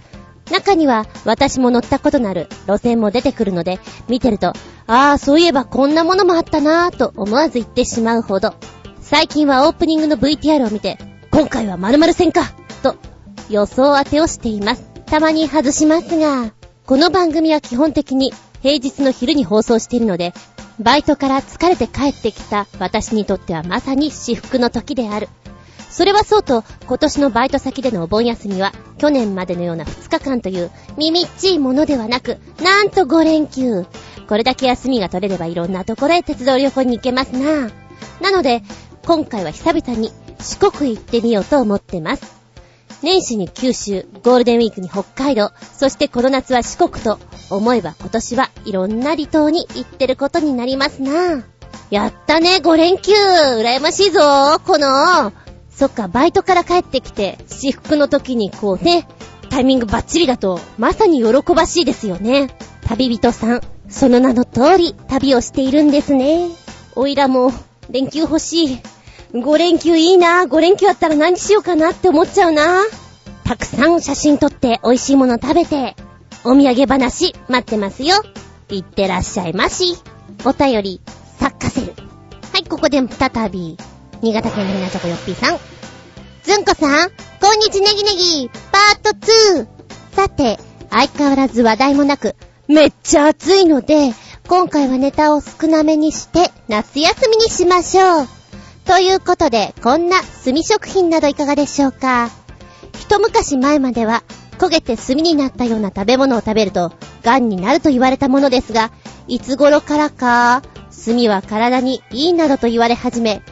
[0.51, 4.55] 中には私も乗ったことのある路線も出てくるので、見てると、
[4.89, 8.55] ああ、そういえばこんなものもあったなぁと思わず言ってしまうほど。
[9.01, 10.99] 最近はオープニングの VTR を見て、
[11.31, 12.51] 今回は〇〇戦か
[12.83, 12.97] と
[13.49, 14.92] 予想当てをしています。
[15.13, 16.55] たまに外しますが、
[16.87, 20.33] この番組は基本的に平日の昼に放送しているので、
[20.81, 25.29] バイトから疲れて帰ってきた私にとってはまさに至福の時である。
[25.91, 33.85] それはそうと、今年のバイト先でのお盆休みは、去年までのような2日間という、耳っちいものではなく、なんと5連休。
[34.27, 37.71] これだけ休みが取れればいろんなところへ鉄道旅行に行けますな。
[38.23, 38.63] なので、
[39.05, 42.42] 今回は久々に四国行ってみようと思ってます。
[43.03, 47.19] 年始に九州、ゴールデンウィークに北海道、そしてこの夏は四国と、
[47.51, 51.45] 思えば今年はいろんな離島に行ってることになりますな。
[51.91, 55.33] やったね、5連休羨ましいぞこの
[55.71, 59.07] そっか、バイトから帰ってきて、私服の時にこうね、
[59.51, 62.49] タイミングバッチリだと、まさに喜ばしいですよね。
[62.87, 66.49] 旅人さん、その名の通り、旅をしているんですね。
[66.95, 67.53] おいらも、
[67.91, 68.79] 連休欲しい。
[69.33, 70.45] 5連休いいな。
[70.45, 72.85] 5連休あったら何しようかなって思っちゃうな。
[73.45, 75.97] たくさん写真撮って美味しいもの食べて、
[76.45, 78.17] お土産話待ってますよ。
[78.69, 79.97] いってらっしゃいまし。
[80.45, 81.01] お便り、
[81.39, 81.95] サッカセル。
[82.53, 83.79] はい、ここで再び、
[84.21, 85.59] 新潟県のひなちょこよっぴーさん。
[86.43, 89.11] ずんこさん、こんにちネギネギ、パート
[89.61, 89.67] 2!
[90.15, 90.59] さて、
[90.91, 92.37] 相変わらず話題もなく、
[92.69, 94.13] めっちゃ暑いので、
[94.49, 98.42] 今回はネタを少なめにして、夏休みにしましょう。
[98.85, 102.31] ということで、こんな炭食品などいかがでしょうか？
[102.99, 104.23] 一昔前までは、
[104.59, 106.93] 焦げて炭になったような食べ物を食べると、
[107.23, 108.91] 癌になると言われたものですが、
[109.29, 110.63] いつ頃からか、
[111.05, 113.43] 炭は体にいいなどと言われ始め、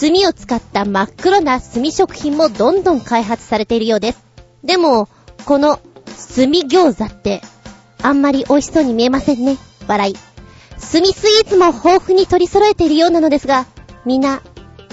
[0.00, 4.24] 炭を使った真っ黒な炭食品もどんどん開発されているようです。
[4.62, 5.08] でも、
[5.44, 7.42] この炭餃子って、
[8.02, 9.56] あんまり美味しそうに見えませんね。
[9.88, 10.14] 笑い。
[10.14, 13.66] 炭スイーツも豊富に取り揃えているようなのですが、
[14.04, 14.42] みんな、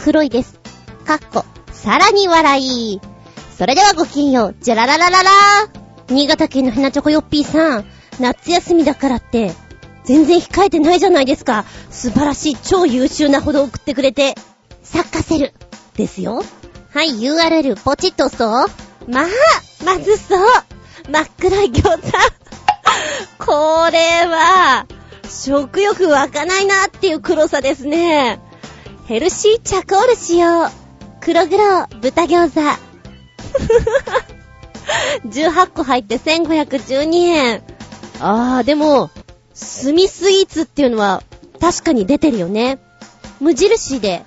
[0.04, 0.60] 黒いです。
[1.06, 3.02] かっこ、さらに笑い。
[3.58, 5.30] それではごきげんよう、じゃららららら
[6.10, 7.86] 新潟県のひなチョコヨッピーさん、
[8.20, 9.54] 夏休みだからって、
[10.04, 11.66] 全然控えてないじゃないですか。
[11.92, 14.36] 素晴らしい、超優秀なほど送ってくれて。
[14.82, 15.54] サッカセル。
[15.96, 16.44] ですよ。
[16.94, 18.50] はい、URL ポチッと押すと、
[19.08, 19.28] まあ、
[19.86, 20.42] まずそう。
[21.12, 22.12] 真っ暗い餃子。
[23.38, 24.88] これは、
[25.30, 28.40] 食欲湧かないなっていう黒さですね。
[29.08, 30.70] ヘルシーチャコール使用。
[31.20, 32.62] 黒黒豚餃子。
[35.28, 37.64] 18個入って1512円。
[38.20, 39.10] あー、でも、
[39.54, 39.60] 炭
[40.08, 41.24] スイーツっていうのは
[41.60, 42.80] 確かに出てるよね。
[43.40, 44.24] 無印で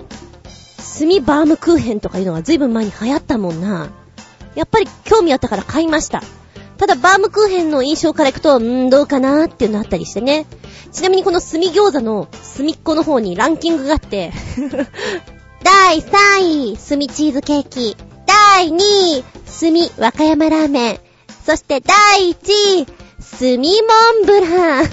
[0.98, 3.88] 炭バームクーヘンとかいうのが随分前に流行ったもんな。
[4.54, 6.22] やっぱり興味あったから買いました。
[6.76, 10.46] ただバームクーヘンの印象からいくと、んーどうかなーっていうのあったりしてね。
[10.92, 14.32] ちなみにこの炭餃子の隅っこの方にランキングがあって
[15.64, 17.96] 第3位、炭チーズケーキ。
[18.26, 19.24] 第2位、
[19.60, 21.00] 炭和歌山ラーメン。
[21.46, 24.84] そして第1位、炭モンブラン。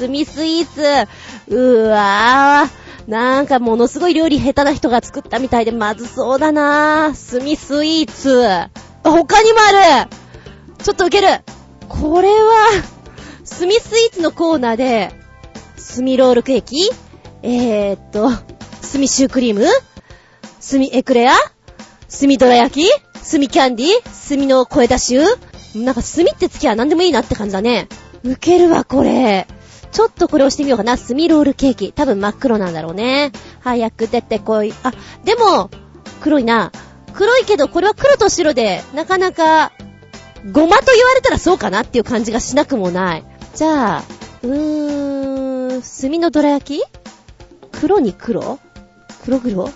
[0.00, 1.54] 炭スイーツ。
[1.54, 3.10] うわぁ。
[3.10, 7.38] なんかものすごい料理下手な人が作ったみたいでまずそうだなぁ。
[7.38, 8.70] 炭スイーツ。
[9.02, 10.10] 他にもある
[10.82, 11.28] ちょっとウケる
[11.88, 12.70] これは、
[13.44, 15.12] 炭スイーツのコーナーで、
[15.94, 16.88] 炭ロールケーキ？
[17.42, 19.66] えー、っと、炭シュークリーム？
[20.70, 21.32] 炭エクレア？
[21.32, 22.90] 炭ドラ焼き？
[23.12, 25.20] 炭キャンディ炭の声出しゅ
[25.74, 27.88] なんか炭ってつきゃ何でもいいなって感じだね。
[28.22, 29.46] ウケるわ、これ。
[29.92, 30.96] ちょっとこれ押してみようかな。
[30.96, 31.92] 炭ロールケーキ。
[31.92, 33.32] 多分真っ黒なんだろうね。
[33.60, 34.72] 早く出てこい。
[34.84, 34.92] あ、
[35.24, 35.70] でも、
[36.20, 36.70] 黒いな。
[37.12, 39.72] 黒いけど、これは黒と白で、なかなか、
[40.52, 43.24] ごまと言われたらそうかなっていう感じがしなくもない。
[43.54, 44.04] じゃあ、
[44.42, 46.84] うーん、炭のどら焼き？
[47.72, 48.58] 黒に黒？
[49.24, 49.70] 黒黒？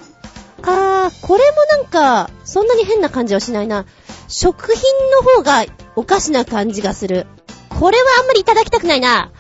[0.63, 3.87] あー、これもなんか、そんなに変な感じはしないな。
[4.29, 5.65] 食品の方が
[5.97, 7.27] おかしな感じがする。
[7.69, 9.31] これはあんまりいただきたくないな。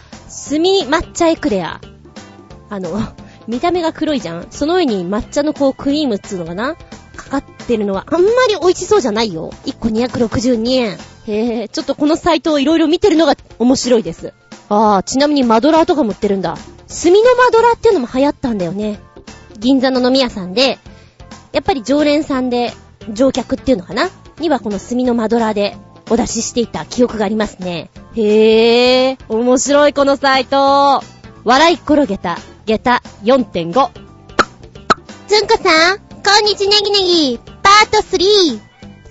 [0.50, 1.80] 炭抹茶エクレア。
[2.68, 3.00] あの、
[3.46, 6.76] 見た目が黒いじゃんその上に抹茶のこうクリームっつうのかな？
[7.16, 9.50] かかってるのはあんまり美味しそうじゃないよ。
[9.64, 10.98] 1個262円。
[11.26, 14.34] へえ、ちょっとこのサイトをいろいろ見てるのが面白いです。
[14.68, 16.56] ああ、ちなみにマドラーとかも売ってるんだ。
[16.86, 18.98] 炭のマドラーっていうのも流行ったんだよね。
[19.58, 20.78] 銀座の飲み屋さんで、
[21.52, 22.72] やっぱり常連さんで、
[23.12, 24.10] 乗客っていうのかな？
[24.38, 25.76] にはこの炭のマドラーで
[26.10, 27.90] お出ししていた記憶がありますね。
[28.16, 31.02] へえ、面白いこのサイト。
[31.44, 33.90] 笑い転げた、下駄4.5。
[35.26, 38.60] つんこさん、こんにちネギネギ、パート 3!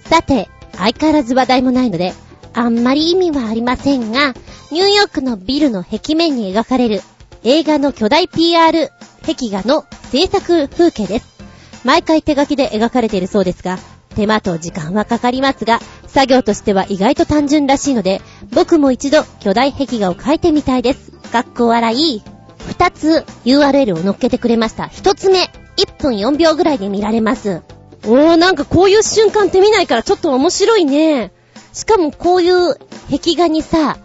[0.10, 2.14] さて、相変わらず話題もないので、
[2.54, 4.34] あんまり意味はありませんが、
[4.74, 7.02] ニューヨークのビルの壁面に描かれる
[7.44, 8.90] 映画の巨大 PR
[9.22, 11.38] 壁画の制作風景です。
[11.84, 13.78] 毎回手書きで描かれているそうですが、
[14.16, 18.20] 手間と時間はかかりますが、作業としては意外と単純らしいので、
[18.52, 21.12] 僕も一度巨大壁画を描いてみたいです。
[21.32, 22.24] かっこ笑い。
[22.68, 24.88] 二つ URL を載っけてくれました。
[24.88, 27.62] 一つ目、1分4秒ぐらいで見られます。
[28.08, 31.32] おー、なんかこういう瞬間って見ないからちょっと面白いね。
[31.74, 32.76] しかもこういう
[33.12, 33.98] 壁画にさ、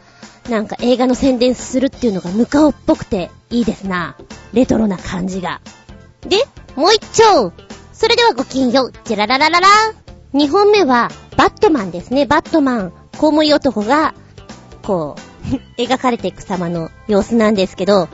[0.49, 4.17] なんか映画の宣伝するっていうのが向顔っぽくていいですな。
[4.53, 5.61] レトロな感じが。
[6.23, 6.39] で、
[6.75, 7.53] もう一丁
[7.93, 8.93] それではごきげんよう。
[9.05, 9.69] ジェラララララ
[10.33, 12.27] 二本目は、バットマンですね。
[12.27, 12.93] バットマン。
[13.19, 14.15] コウモリ男が、
[14.83, 15.29] こう、
[15.81, 18.09] 描かれていく様の様子なんですけど、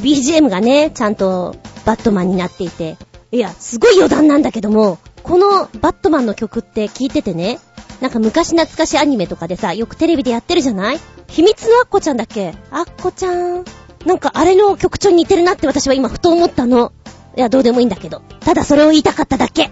[0.00, 2.96] BGM がね、ちゃんとバットマンになっていて、
[3.30, 7.58] いや、すごい余談なんだけども、このバットマンの曲って聞いててね、
[8.00, 11.00] なんか昔懐かしアニメとかでさ、よくテレビでやってるじゃない？
[11.28, 12.54] 秘密のアッコちゃんだっけ？
[12.70, 13.64] アッコちゃん。
[14.04, 16.92] なんかあれの曲調に似てるなって私は今ふと思ったの。
[17.36, 18.22] いや、どうでもいいんだけど。
[18.40, 19.62] ただそれを言いたかっただけ。
[19.62, 19.68] は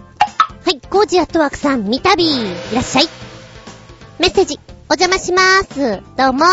[0.70, 2.24] い、コージアットワークさん、見たび。
[2.24, 3.08] いらっしゃい。
[4.18, 4.58] メッセージ、
[4.88, 6.02] お邪魔しまーす。
[6.16, 6.44] どうも。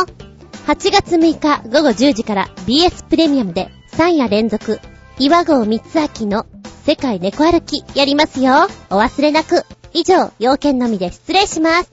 [0.68, 4.80] 8月6日午後10時から BS プレミアムで3夜連続、
[5.18, 5.82] 岩合三
[6.22, 6.46] 明の
[6.86, 8.68] 世界猫歩きやりますよ。
[8.90, 9.66] お忘れなく。
[9.94, 11.92] 以上、要件のみで失礼します。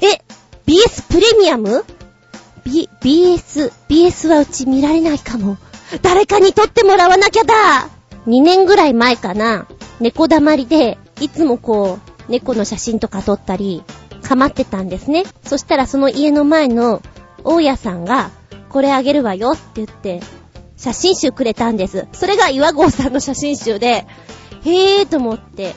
[0.00, 0.22] え、
[0.66, 1.84] BS プレミアム
[2.64, 5.56] ?B、BS、BS はうち見られないかも。
[6.02, 7.88] 誰かに撮ってもらわなきゃだ
[8.26, 9.66] !2 年ぐらい前かな。
[9.98, 13.82] 猫だまりで、いつもこう、猫の写真とか撮ったり、
[14.22, 15.24] 構ってたんですね。
[15.44, 17.02] そしたらその家の前の
[17.42, 18.30] 大家さんが、
[18.68, 20.20] これあげるわよって言って、
[20.76, 22.06] 写真集くれたんです。
[22.12, 24.06] それが岩合さんの写真集で、
[24.64, 25.74] へーと思って、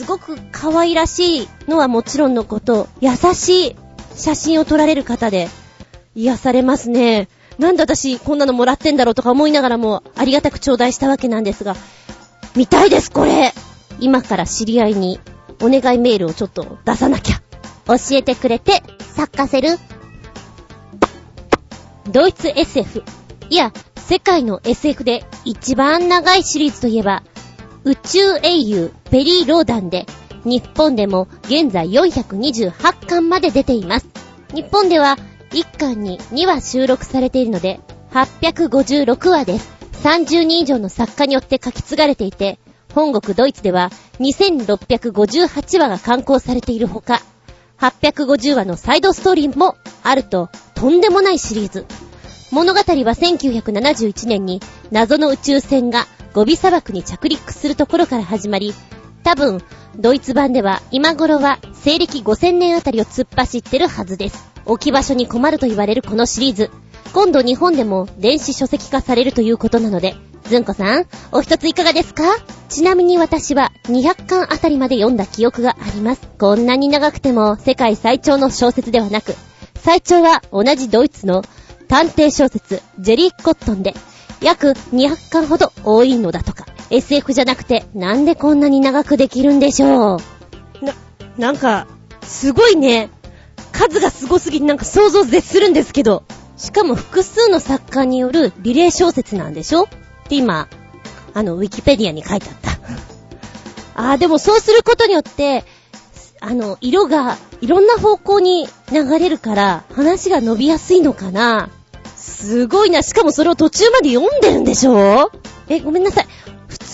[0.00, 3.76] すごく可愛らしいのはもちろんのこと、優しい
[4.16, 5.50] 写真を撮られる方で、
[6.14, 7.28] 癒されますね。
[7.58, 11.76] なんで私こんなのもらってんだろうとか思いながらも、ありがたく頂戴したわけなんですが、
[12.56, 13.52] 見たいです、これ
[13.98, 15.20] 今から知り合いに、
[15.60, 17.42] お願いメールをちょっと出さなきゃ。
[17.86, 18.82] 教えてくれて、
[19.14, 19.78] 作家せる
[22.10, 23.02] ドイツ SF。
[23.50, 27.22] いや、世界の SF で一番長いシリーズといえば、
[27.84, 30.06] 宇宙英雄ペリー・ローダンで、
[30.44, 34.06] 日本でも現在428巻まで出ています。
[34.54, 35.18] 日本では
[35.50, 37.80] 1巻に2話収録されているので、
[38.12, 39.68] 856話です。
[40.04, 42.58] 30人以上の作家によって書き継がれていて、
[42.94, 47.20] 本国ドイツでは2658話が刊行されているほか、
[47.78, 51.84] 850話のサイドストーリーもあると、とんでもないシリーズ。
[52.52, 58.72] 物語は1971年に謎の宇宙船がゴビ砂漠に着陸するところから始まり、
[59.22, 59.62] 多分、
[59.96, 64.50] ドイツ版では今頃は西暦5000年あたりを突っ走ってるはずです。
[64.66, 66.70] 置き場所に困ると言われるこのシリーズ。
[67.12, 72.22] 今度日本でも電子書籍化されるということなので、ずんこさん、お一ついかがですか？
[72.68, 76.22] ちなみに私は200巻あたりまで読んだ記憶があります。
[76.38, 79.34] こんなに長くても世界最長の小説ではなく、
[79.76, 81.42] 最長は同じドイツの
[81.88, 83.94] 探偵小説、ジェリー・コットンで、
[84.40, 86.66] 約200巻ほど多いのだとか。
[86.90, 90.84] SF じゃなくて、なんでこんなに長くできるんでしょう？
[90.84, 90.94] な、
[91.38, 91.86] なんか、
[92.22, 93.10] すごいね。
[93.72, 96.24] 数がすごすぎてなんか想像絶するんですけど。
[96.56, 99.84] しかも複数の作家によるリレー小説なんでしょ？
[99.84, 99.88] っ
[100.28, 100.68] て今、
[101.32, 102.70] あの、ウィキペディアに書いてあった。
[104.12, 105.64] あー、でもそうすることによって、
[106.40, 111.70] あの、色がいろんな方向に流れるから、話が伸びやすいのかな？
[112.16, 113.02] すごいな。
[113.02, 115.30] しかもそれを途中まで読んでるんでしょ？
[115.68, 116.26] え、ごめんなさい。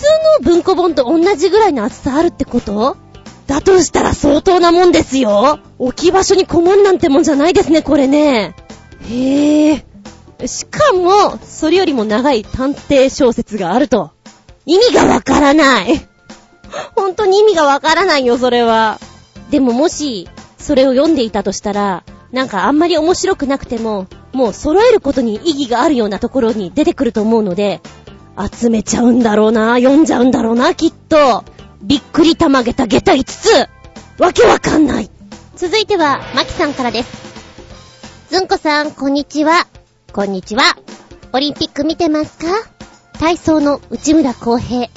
[0.07, 2.97] 普通の文庫本と同じぐらいの厚さあるってこと？
[3.49, 5.59] だとしたら相当なもんですよ。
[5.79, 8.55] 置き場所にこもるなんてもんじゃないですね、これね。
[9.09, 9.85] へえ。
[10.47, 14.13] しかも、それよりも長い探偵小説があると。
[14.65, 16.07] 意味がわからない。
[16.95, 19.01] 本当に意味がわからないよ、それは。
[19.51, 27.81] でももし、それを読んでいたとしたら、なんかあんまり面白くなくても、もう揃えることに意義があるようなところに出てくると思うので、
[28.39, 31.45] 集めちゃうんだろうな、読んじゃうんだろうな、きっと。
[31.83, 33.69] びっくりたまげた下駄5つ
[34.19, 35.11] わけわかんない
[35.55, 37.27] 続いては、マキさんからです。
[38.31, 39.67] ずんこさん、こんにちは。
[40.13, 40.77] こんにちは。
[41.33, 42.47] オリンピック見てますか？
[43.19, 44.89] 体操の内村航平。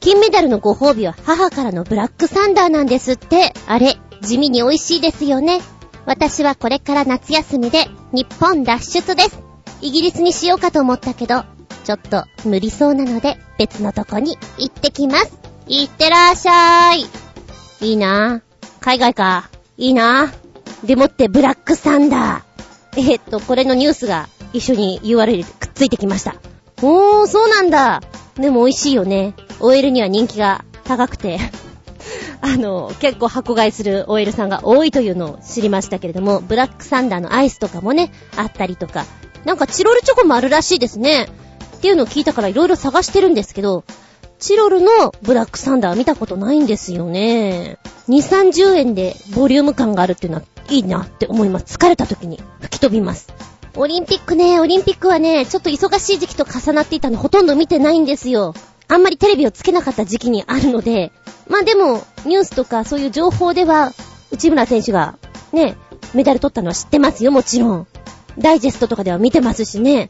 [0.00, 3.52] 金メダルのご褒美は母からのブラックサンダーなんですって。
[3.66, 5.60] あれ、地味に美味しいですよね。
[6.06, 9.42] 私はこれから夏休みで日本脱出です。
[9.80, 11.44] イギリスにしようかと思ったけど、
[11.88, 15.38] ちょっと無理そうなので別のとこに行ってきます。
[15.66, 17.06] いってらっしゃい。
[17.80, 18.42] いいな
[18.78, 19.48] 海外か。
[19.78, 20.30] いいな
[20.84, 23.12] でもってブラックサンダー。
[23.12, 26.34] え、っと、これのニュースが一緒に URL くっついてきました。
[26.82, 28.02] おー、そうなんだ。
[28.34, 29.32] でも美味しいよね。
[29.58, 31.38] OL には人気が高くて
[32.42, 39.06] あの、結構箱買いする OL さんが多いというのを知りましたけれども、ブラックサンダーのアイスとかもね、あったりとか、
[39.46, 41.30] なんかチロルチョコもあるらしいですね。
[41.78, 43.84] っていうのを聞いたから色々探してるんですけど、
[44.38, 47.78] チロルのブラックサンダー見たことないんですよね。
[48.08, 48.16] 2、
[48.52, 51.76] 30円でボリューム感があるっていうのはいいなって思います。
[51.76, 53.28] 疲れた時に吹き飛びます。
[53.76, 58.54] オリンピックね、オリンピックはね、ちょっと忙しい時期と重なっていたのほとんど見てないんですよ。
[58.88, 61.12] あんまりテレビをつけなかった時期にあるので、
[61.48, 63.92] まあでも、ニュースとかそういう情報では、
[64.32, 65.16] 内村選手が、
[65.52, 65.76] ね、
[66.12, 67.86] メダル取ったのは知ってますよ、もちろん。
[68.38, 70.08] ダイジェストとかでは見てますしね。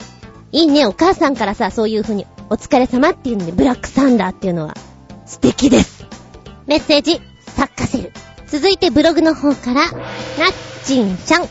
[0.51, 4.75] いいね、お母さんからさ、そういう風に、お疲れ様っていうので、ブラックサンダーっていうのは、
[5.27, 6.07] 素敵です。
[6.67, 8.13] メッセージ、サッカセル。
[8.47, 9.93] 続いてブログの方から、なっ
[10.85, 11.49] ちんちゃん。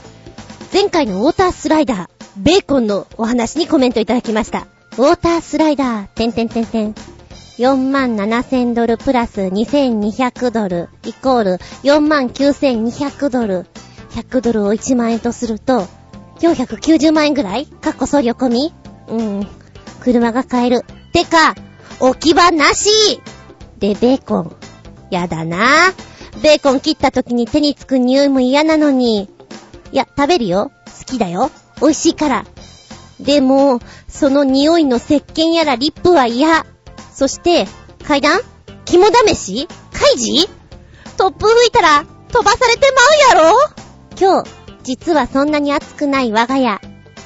[0.73, 4.67] 前回のウォータースライダー、ベーコンのお話にコメントいただきました。
[4.97, 6.95] ウォータースライダー、てんてんてんてん。
[7.59, 13.65] 4万7000ドルプラス2200ドルイコール4万9200ドル。
[14.11, 15.87] 100ドルを1万円とすると、
[16.39, 17.65] 490万円ぐらい？
[17.67, 18.73] かっこ送料込み？
[19.07, 19.47] うん。
[20.01, 20.81] 車が買える。
[21.13, 21.55] てか、
[21.99, 22.89] 置き場なし
[23.79, 24.55] で、ベーコン。
[25.09, 25.93] やだな
[26.43, 29.29] ベーコン切った時に手につく匂いも嫌なのに。
[29.91, 30.71] いや、食べるよ。
[30.85, 31.49] 好きだよ。
[31.81, 32.45] 美味しいから。
[33.19, 36.65] でも、その匂いの石鹸やらリップは嫌。
[37.13, 37.67] そして、
[38.03, 38.41] 階段？
[38.85, 39.67] 肝試し？
[39.91, 40.49] カイジ？
[41.17, 42.93] 突風吹いたら飛ばされて
[43.31, 43.57] まうやろ？
[44.19, 44.49] 今日、
[44.83, 46.79] 実はそんなに暑くない我が家。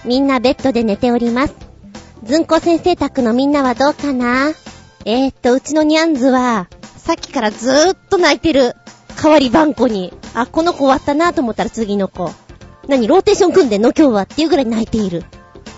[0.05, 1.60] みんなベッドで寝ております。
[2.23, 4.49] ずんこ先生宅のみんなはどうかな？
[5.05, 8.75] えー、っと、うちのニャンズは、さっきからずーっと泣いてる。
[9.21, 10.13] 代わり番号に。
[10.35, 12.31] あ、この子終わったなと思ったら次の子。
[12.87, 13.91] 何、ローテーション組んでんの？
[13.91, 15.23] 今日はっていうぐらい泣いている。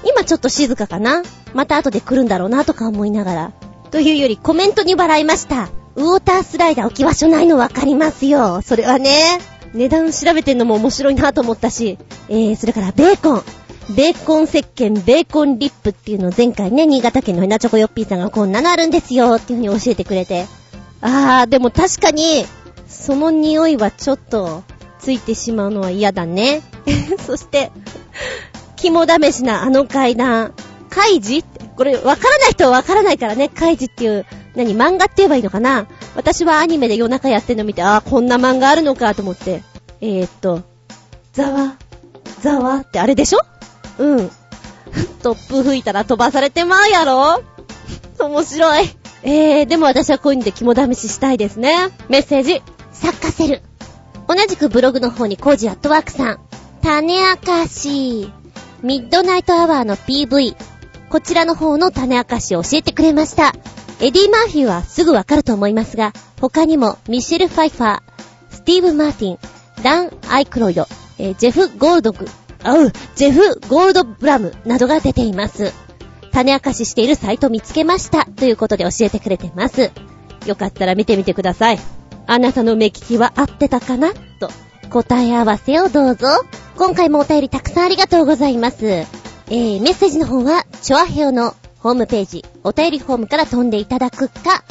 [0.06, 1.24] 今ちょっと静かかな？
[1.54, 3.54] また後で来るんだろうなとか思いながら。
[3.92, 5.70] というよりコメントに笑いました。
[5.96, 8.62] ウォータースライダー置き場所ないのわかりますよ。
[8.62, 9.40] それはね、
[9.74, 11.98] 値段調べてんのも面白いなと思ったし。
[12.28, 13.44] えー、それからベーコン。
[13.90, 20.46] ベーコン石鹸、ベーコンリップっていうのを前回ね、新潟県のヘナチョコヨッピーさんがこんなのあるんですよっていう風に教えてくれて。
[21.02, 22.46] あー、でも確かに、
[22.88, 24.64] その匂いはちょっと、
[25.00, 26.62] ついてしまうのは嫌だね。
[27.28, 27.72] そして、
[28.78, 30.54] 肝試しなあの階段。
[30.90, 31.44] カイジ、
[31.76, 35.88] これ、わからない人はわからないからね、カイジっていう、何、漫画って言えばいいのかな？
[36.16, 39.62] 私はアニメで夜中やってんの見て、あー、こんな漫画あるのかと思って。
[40.00, 40.62] えー、っと、
[41.34, 41.76] ざわ、
[42.42, 43.40] ざわってあれでしょ？
[44.00, 44.32] うん。
[45.22, 47.44] 突風吹いたら飛ばされてまうやろ？
[48.20, 48.90] 面白い。
[49.24, 51.90] えー、でも私はこういうので肝試ししたいですね。
[52.10, 53.62] メッセージ、サッカセル。
[54.28, 56.40] 同じくブログの方にコージアットワークさん。
[56.82, 58.32] 種明かし。
[58.82, 60.56] ミッドナイトアワーの PV。
[61.10, 63.54] こちらの方の種明かしを教えてくれました。
[64.02, 68.02] エディ・マーフィーはすぐわかると思いますが、他にもミシェル・ファイファー、
[68.50, 69.40] スティーブ・マーティン、
[69.84, 72.28] ダン・アイクロイド、えー、ジェフ・ゴールドグ、
[72.64, 75.74] あう、ジェフ・ゴールドブラムなどが出ています。
[76.32, 78.26] 種明かししているサイト見つけました。
[78.26, 79.92] ということで教えてくれてます。
[80.46, 81.80] よかったら見てみてください。
[82.26, 84.14] あなたの目利きは合ってたかな？
[84.40, 84.50] と、
[84.90, 86.28] 答え合わせをどうぞ。
[86.76, 88.86] 今回もお便りたくさんありがとうございます。
[88.88, 94.64] えー、メッセージの方は、チョアヘオのホームページ、お便りフォームから飛んでいただくか、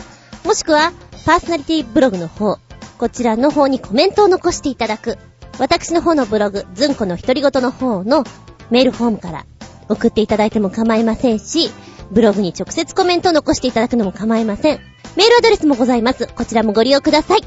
[0.45, 0.93] もしくは、
[1.25, 2.59] パーソナリティブログの方、
[2.99, 5.19] こちらの方にコメントを残していただく。
[5.59, 8.25] 私の方のブログ、ずんこの独り言の方の
[8.71, 9.47] メールフォームから
[9.89, 11.71] 送っていただいても構いませんし、
[12.11, 14.81] ブログに直接コメントを残していただくのも構いません。
[15.17, 16.27] メールアドレスもございます。
[16.27, 17.41] こちらもご利用ください。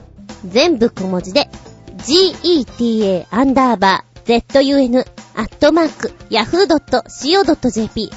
[0.46, 1.50] 全部小文字で、
[1.98, 5.06] geta アンダーバー zun
[5.36, 8.12] アットマーク yahoo.co.jp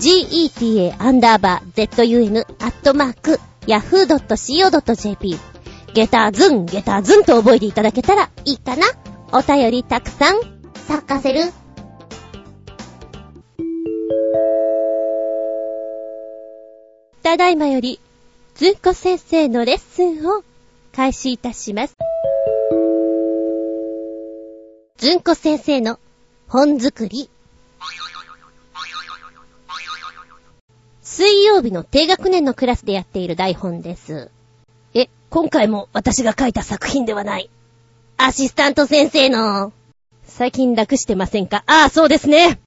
[0.00, 5.38] geta アンダーバー zun アットマーク yahoo.co.jp
[5.94, 8.86] ゲターズン、ゲターズンと覚えていただけたらいいかな
[9.32, 10.40] お便りたくさん
[10.74, 11.40] 咲かせる。
[17.22, 17.98] ただいまより、
[18.54, 20.44] ずんこ先生のレッスンを
[20.94, 21.96] 開始いたします。
[24.96, 25.98] ずんこ先生の
[26.48, 27.28] 本作り。
[31.02, 34.30] 水曜日の低学年のクラスでやっている台本です。
[34.94, 37.50] え、今回も私が書いた作品ではない。
[38.18, 39.72] アシスタント先生の。
[40.24, 41.64] 最近楽してませんか？
[41.66, 42.58] ああ、そうですね。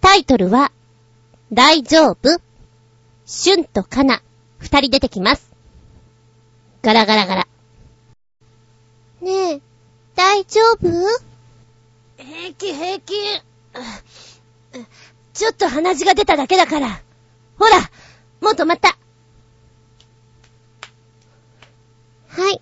[0.00, 0.72] タイトルは、
[1.52, 2.40] 大丈夫？
[3.26, 4.22] シュンとカナ、
[4.58, 5.50] 二人出てきます。
[6.82, 7.48] ガラガラガラ。
[9.20, 9.60] ねえ、
[10.14, 10.88] 大丈夫？
[12.16, 13.14] 平気平気。
[15.32, 17.00] ちょっと鼻血が出ただけだから。
[17.58, 17.80] ほら、
[18.40, 18.96] もう止まった。
[22.28, 22.60] はい、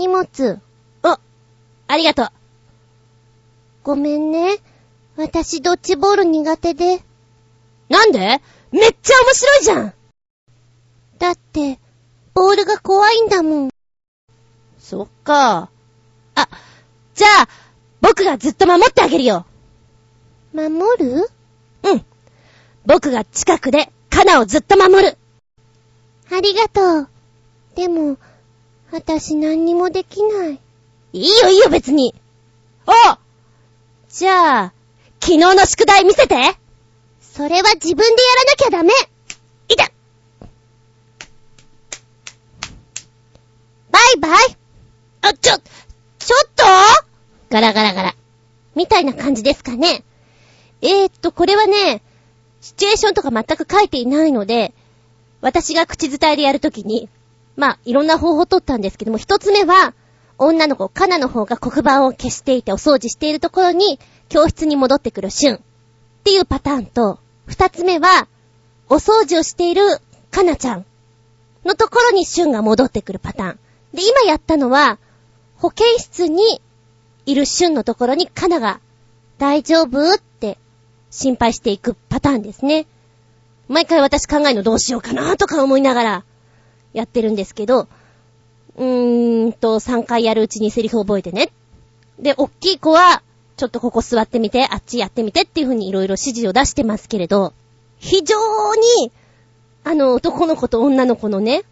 [0.00, 0.60] 荷物。
[1.02, 1.18] お、
[1.88, 2.28] ありがとう。
[3.82, 4.56] ごめんね。
[5.16, 7.02] 私ドッジボール苦手で。
[7.90, 8.40] なんで？
[8.72, 9.94] めっちゃ面白いじゃん
[11.18, 11.78] だって、
[12.32, 13.70] ボールが怖いんだもん。
[14.78, 15.68] そっか。
[16.34, 16.48] あ、
[17.14, 17.48] じゃあ、
[18.00, 19.44] 僕がずっと守ってあげるよ。
[20.54, 21.28] 守る？
[21.82, 22.04] うん。
[22.86, 25.18] 僕が近くで、カナをずっと守る。
[26.32, 27.08] ありがとう。
[27.74, 28.16] でも、
[28.92, 30.60] 私何にもできない。
[31.12, 32.14] いいよいいよ別に。
[32.86, 32.92] お
[34.08, 34.72] じゃあ、
[35.20, 36.34] 昨日の宿題見せて
[37.20, 38.92] それは自分でやらなきゃダメ
[39.68, 39.92] いた
[43.90, 44.56] バイバイ
[45.22, 45.58] あ、ちょ、
[46.18, 46.64] ちょっと？
[47.50, 48.14] ガラガラガラ。
[48.74, 50.02] みたいな感じですかね。
[50.82, 52.02] えー、っと、これはね、
[52.60, 54.72] シチュエーションとか全く書いていないので、
[55.40, 57.08] 私が口伝えでやるときに、
[57.60, 59.92] まあ、いろんな方法を取ったんですけども、一つ目は、
[60.38, 64.00] 女の子、カナの方が黒板を消していてお掃除しているところに、
[64.30, 65.56] 教室に戻ってくるシュン。
[65.56, 65.60] っ
[66.24, 68.28] ていうパターンと、二つ目は、
[68.88, 69.82] お掃除をしている
[70.30, 70.86] カナちゃん
[71.66, 73.58] のところにシュンが戻ってくるパターン。
[73.92, 74.98] で、今やったのは、
[75.58, 76.62] 保健室に
[77.26, 78.80] いるシュンのところにカナが、
[79.36, 80.56] 大丈夫って
[81.10, 82.86] 心配していくパターンですね。
[83.68, 86.24] 毎回私考えるのどうしようかなとか思いながら
[86.92, 87.88] やってるんですけど、
[88.76, 91.50] うーんと、3回やるうちにセリフ覚えてね。
[92.18, 93.22] で、おっきい子は、
[93.56, 97.52] ちょっとここ座ってみて、あっちやってみてっていう風にいろいろ指示を出してますけれど、
[97.98, 98.36] 非常
[98.74, 99.12] に、
[99.84, 101.62] あの、男の子と女の子のね、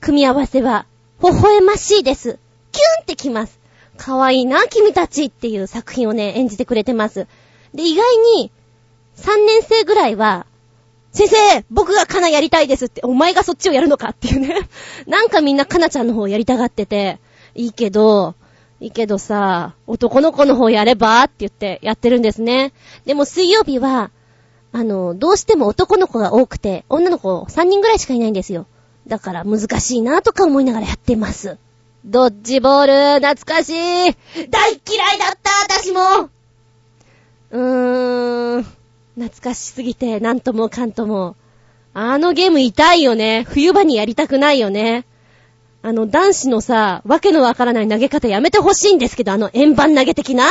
[0.00, 0.86] 組み合わせは、
[1.22, 2.38] 微笑ましいです。
[2.72, 3.58] キュンってきます。
[3.96, 7.26] 可愛いな、君たちっていう作品をね、演じてくれてます。
[7.74, 8.50] で、意外に、
[9.16, 10.46] 3年生ぐらいは、
[11.18, 14.54] 先生僕がカナやりたいですって、お前がそっちをやるのかっていうね。
[15.08, 17.18] なんかみんなカナちゃんの方やりたがってて、
[17.56, 18.36] いいけど、
[18.78, 22.72] いいけどさ、男の子の方やればって言ってやってるんですね。
[23.04, 24.12] でも水曜日は、
[24.70, 28.66] あの、どうしても男の子が多くて、女の子3人ぐらいしかいないんですよ。
[29.08, 31.58] だから難しいなとか思いながらやってます。
[32.04, 33.72] ドッジボール、懐かしい
[34.50, 36.30] 大嫌いだった私も
[37.50, 38.66] うーん、
[39.18, 41.34] 懐かしすぎて、なんともかんとも。
[41.92, 43.44] あのゲーム痛いよね。
[43.48, 45.04] 冬場にやりたくないよね。
[45.82, 50.44] あの、男子のさ、わけのわからない投げ方やめてほしいんですけど、あの、円盤投げ的な？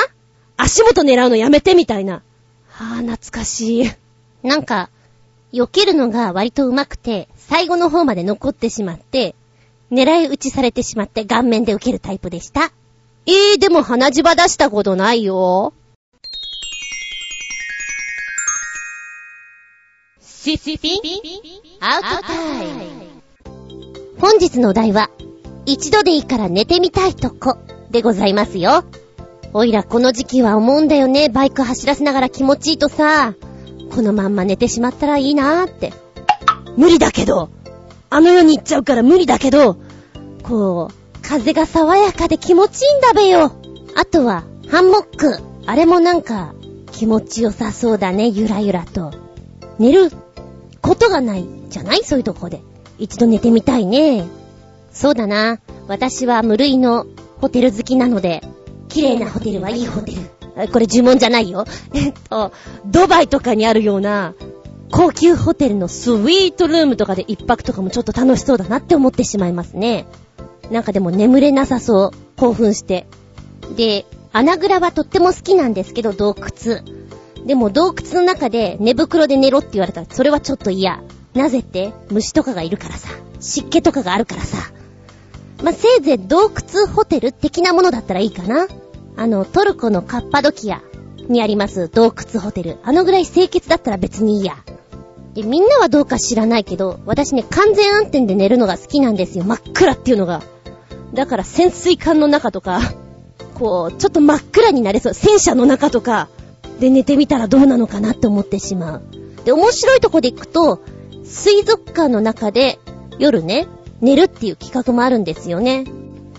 [0.58, 2.22] 足元狙うのやめてみたいな。
[2.68, 3.92] はぁ、懐かしい。
[4.44, 4.90] なんか、
[5.54, 9.36] 避けるのが割と上手くて、最後の方まで残ってしまって、
[9.92, 12.72] 狙い撃ちされてしまって顔面で受けるタイプでした。
[13.26, 15.74] えー、でも鼻血ば出したことないよ。
[20.48, 21.02] シシピ
[21.82, 22.84] アウトタイム。
[24.18, 25.10] 本日のお題は、
[25.66, 27.58] 一度でいいから寝てみたいとこ
[27.92, 28.86] でございますよ。
[29.52, 31.28] おいらこの時期は思うんだよね。
[31.28, 33.34] バイク走らせながら気持ちいいとさ、
[33.94, 35.92] このまんま寝てしまったらいいなーって。
[36.78, 37.50] 無理だけど、
[38.10, 39.76] あの世に行っちゃうから無理だけど、
[40.44, 43.52] こう、風が爽やかで気持ちいいんだべよ。
[43.98, 45.42] あとは、ハンモック。
[45.66, 46.54] あれもなんか、
[46.94, 49.12] 気持ちよさそうだね、ゆらゆらと。
[49.78, 50.10] 寝る
[50.88, 52.04] ことがないじゃない？
[52.04, 52.62] そういうとこで。
[53.00, 54.26] 一度寝てみたいね。
[54.92, 55.60] そうだな。
[55.88, 57.06] 私は無類の
[57.40, 58.42] ホテル好きなので、
[58.90, 60.68] 綺麗なホテルはいいホテル。
[60.70, 61.66] これ呪文じゃないよ。
[61.94, 62.52] えっと、
[62.88, 64.34] ドバイとかにあるような、
[64.92, 70.08] 高級ホテルのスイートルームとかで一泊とかもちょっと楽しそうだなって思ってしまいますね。
[70.72, 72.12] なんかでも眠れなさそう。
[72.38, 73.06] 興奮して。
[73.76, 76.82] で、穴蔵はとっても好きなんですけど、洞窟。
[77.48, 81.02] でも洞窟の中で寝袋で寝ろって言われたら、それはちょっと嫌。
[81.34, 83.08] なぜって虫とかがいるからさ。
[83.40, 84.58] 湿気とかがあるからさ。
[85.64, 88.68] まあ、せいぜい洞窟ホテル的なものだったらいいかな。
[89.16, 90.82] あの、トルコのカッパドキア
[91.30, 92.80] にあります洞窟ホテル。
[92.84, 94.58] あのぐらい清潔だったら別にいいや。
[95.34, 99.46] で、みんなはどうか知らないけど、私ね、完全暗転で寝るのが好きなんですよ。
[99.46, 100.44] 真っ暗っていうのが。
[101.14, 102.82] だから潜水艦の中とか、
[103.54, 105.14] こう、ちょっと真っ暗になれそう。
[105.14, 106.28] 戦車の中とか、
[106.80, 109.02] で寝てみたらどうなのかなって思ってしまう。
[109.46, 110.82] で、面白いとこで行くと、
[111.24, 112.80] 水族館の中で
[113.20, 113.68] 夜ね、
[114.02, 115.86] 寝るっていう企画もあるんですよね。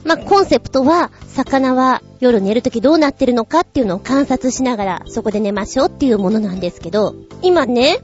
[0.04, 7.98] まあ、コンセプトは、魚は夜寝るときどうなってるのかっていうのを観察しながら、そこで寝ましょうっていうものなんですけど、今ね、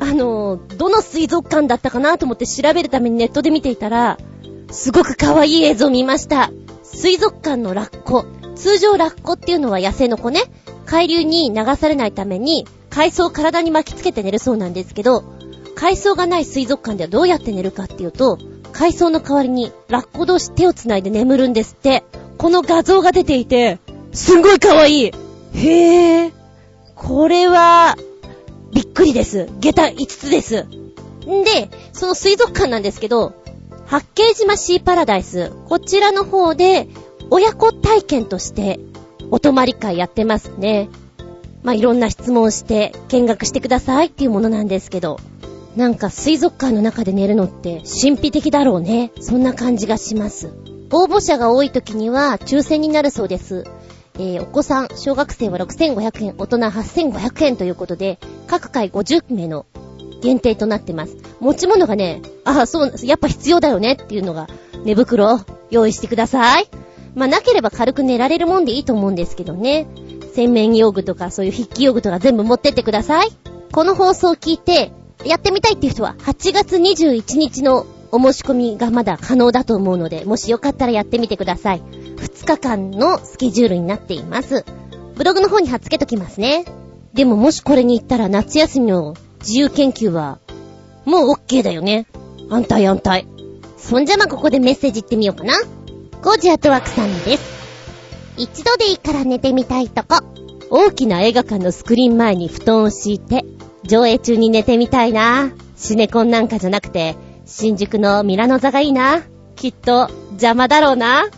[0.00, 4.18] あの、どの水族館だったかなと思って調べるためにネットで見ていたら、
[4.70, 6.50] すごく可愛い映像見ました。
[6.82, 8.24] 水族館のラッコ。
[8.54, 10.42] 通常ラッコっていうのは野生の子ね。
[10.88, 15.22] 海流に流されないために、海藻を体に巻きつけて寝るそうなんですけど、
[15.74, 18.38] 海藻がない水族館ではどうやって寝るかっていうと、
[18.72, 22.04] 海藻の代わりにラッコ同士手を繋いで眠るんですって。
[22.38, 23.78] この画像が出ていて、
[24.12, 25.04] すんごい可愛い。
[25.08, 26.32] へぇー。
[26.94, 27.98] これは、
[28.72, 29.46] びっくりです。
[29.60, 30.62] 下駄5つです。
[30.62, 33.34] んで、その水族館なんですけど、
[33.84, 36.88] 八景島シーパラダイス、こちらの方で、
[37.28, 38.80] 親子体験として、
[39.30, 40.88] お泊まり会やってますね。
[41.62, 45.18] まあ、いろんな質問して見学してくださいっていうものなんですけど、
[45.76, 49.12] なんか水族館の中で寝るのって神秘的だろうね。
[49.20, 50.52] そんな感じがします。
[50.90, 53.64] 応募者が多い時には抽選になるそうです。
[54.14, 58.18] えー、お子さん、小学生は6500円、大人8500円ということで、
[58.48, 59.66] 各回50名の
[60.20, 61.16] 限定となってます。
[61.38, 64.48] 持ち物がね、ああ、そう、やっぱ必要だよねっていうのが、
[64.84, 66.68] 寝袋、用意してください。
[67.14, 69.86] まあ、なければ軽く寝られるもんでいいと思うんですけどね。
[70.34, 73.28] 洗面用具とかそういう筆記用具とか全部持ってってください。
[73.72, 74.92] この放送を聞いて、
[75.24, 81.82] やってみたいっていう人は、8月21日のお申し込みがまだ可能だと思うので、もしよかったらやってみてください。
[81.82, 84.64] 2日間のスケジュールになっています。
[85.16, 86.64] ブログの方に貼っつけときますね。
[87.12, 90.38] でももしこれに行ったら夏休みの自由研究は、
[91.04, 92.06] もう OK だよね。
[92.50, 93.26] 安泰安泰。
[93.76, 95.54] そんじゃまここでメッセージ行ってみようかな。
[96.22, 97.58] コージアトワークさんです。
[98.36, 100.24] 一度でいいから寝てみたいとこ。
[100.70, 103.44] 大きな映画館のスクリーン前に布団を敷いて、
[103.84, 105.52] 上映中に寝てみたいな。
[105.76, 107.16] シネコンなんかじゃなくて、
[107.46, 109.22] 新宿のミラノ座がいいな。
[109.54, 111.28] きっと、邪魔だろうな。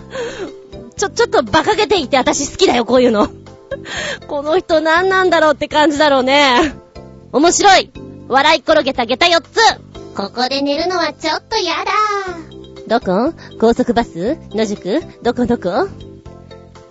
[0.96, 3.28] ちょ、ちょっと馬鹿げていて私好きだよ、こういうの。
[4.26, 6.74] この人何なんだろうって感じだろうね。
[7.32, 7.90] 面白い
[8.28, 9.58] 笑い転げた下駄4つ
[10.16, 12.57] ここで寝るのはちょっとやだ
[12.88, 13.34] どこ？
[13.60, 14.38] 高速バス？
[14.50, 15.02] 野宿？
[15.22, 15.88] どこどこ？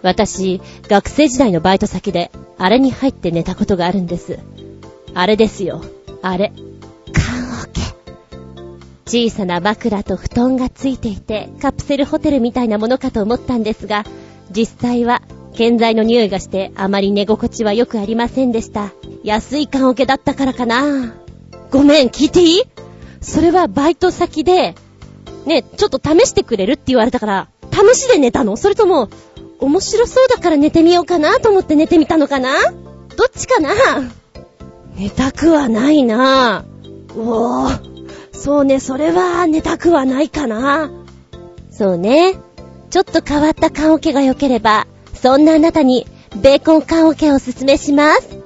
[0.03, 4.37] 私、学生時代のバイト先で、あれに入って寝たことがあるんです。
[5.15, 5.83] あれですよ。
[6.21, 6.53] あれ。
[7.13, 7.81] 缶オケ。
[9.05, 14.05] 小さな枕と布団がついていて、カプセルホテルみたいなものかと思ったんですが、
[14.51, 15.23] 実際は、
[15.55, 18.91] 建材の匂いがして、あまり寝心地は良くありませんでした。
[19.23, 21.15] 安い缶オケだったからかな。
[21.71, 22.61] ごめん、聞いていい？
[23.19, 24.75] それはバイト先で、
[25.47, 28.57] ね、ちょっと試してくれるって言われたから、試しで寝たの？
[28.57, 29.09] それとも、
[29.59, 32.49] 面白そうだから寝てみようかなと思って寝てみたのかな？
[32.71, 33.71] どっちかな？
[34.95, 36.65] 寝たくはないな
[37.15, 38.07] おー。
[38.33, 40.91] そうね、それは寝たくはないかな。
[41.71, 42.35] そうね。
[42.89, 46.05] ちょっと変わった缶オケが良ければ、そんなあなたに、
[46.41, 48.37] ベーコン缶オケをおすすめします。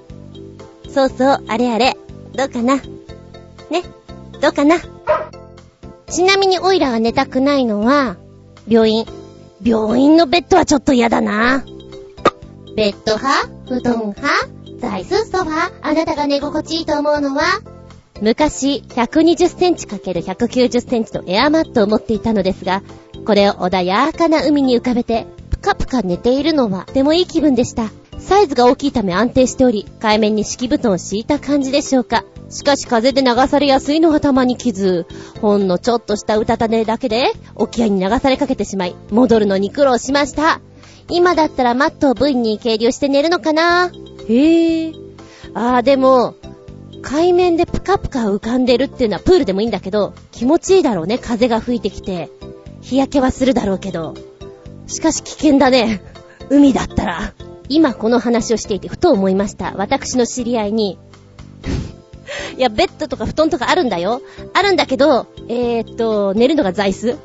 [0.90, 1.98] そうそう、あれあれ。
[2.36, 2.78] どうかな？
[2.78, 2.84] ね？
[4.42, 4.78] どうかな？
[6.12, 8.18] ちなみにオイラが寝たくないのは、
[8.68, 9.06] 病院。
[9.64, 11.64] 病院のベッドはちょっと嫌だな。
[12.76, 13.50] ベッド派？
[13.68, 14.50] 布団派？
[14.80, 15.26] 座椅子？
[15.26, 17.44] ソファあなたが寝心地いいと思うのは？
[18.22, 22.84] 昔、120センチ ×190 センチのエアマットを持っていたのですが、
[23.26, 27.90] これを穏やかな海に浮かべて、ぷかぷか寝ているのは、とてもいい気分でした。
[28.22, 32.24] サイズが大きいため安定しており、海面に敷布団を敷いた感じでしょうか。
[32.50, 35.06] しかし風で流されやすいのがたまに傷。
[35.42, 40.62] ほんのちょっとしたうたた寝だけで、沖合に流されかけてしまい、戻るのに苦労しました。
[41.10, 43.92] 今だったらマットを V に軽量して寝るのかな
[44.28, 44.94] へえ。
[45.54, 46.36] あーでも、
[47.02, 52.30] 海面でプカプカ浮かんでるっていうのはプールでもいいんだけど、気持ちいいだろうね、風が吹いてきて。
[52.82, 54.14] 日焼けはするだろうけど。
[54.88, 56.02] しかし危険だね。
[56.50, 57.34] 海だったら。
[57.70, 59.74] 今この話をしていてふと思いました。
[59.76, 60.98] 私の知り合いに、
[62.58, 64.22] いや、ベッドとか布団とかあるんだよ。
[64.54, 67.18] あるんだけど、えー、っと、寝るのが座椅子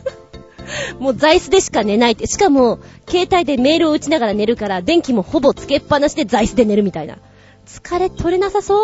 [1.00, 2.26] もう座椅子でしか寝ないって。
[2.26, 2.78] しかも、
[3.08, 7.18] 携帯でメールを打ちながら寝るから、電気もほぼつけっぱなしで座椅子で寝るみたいな。
[7.66, 8.80] 疲れ取れなさそう。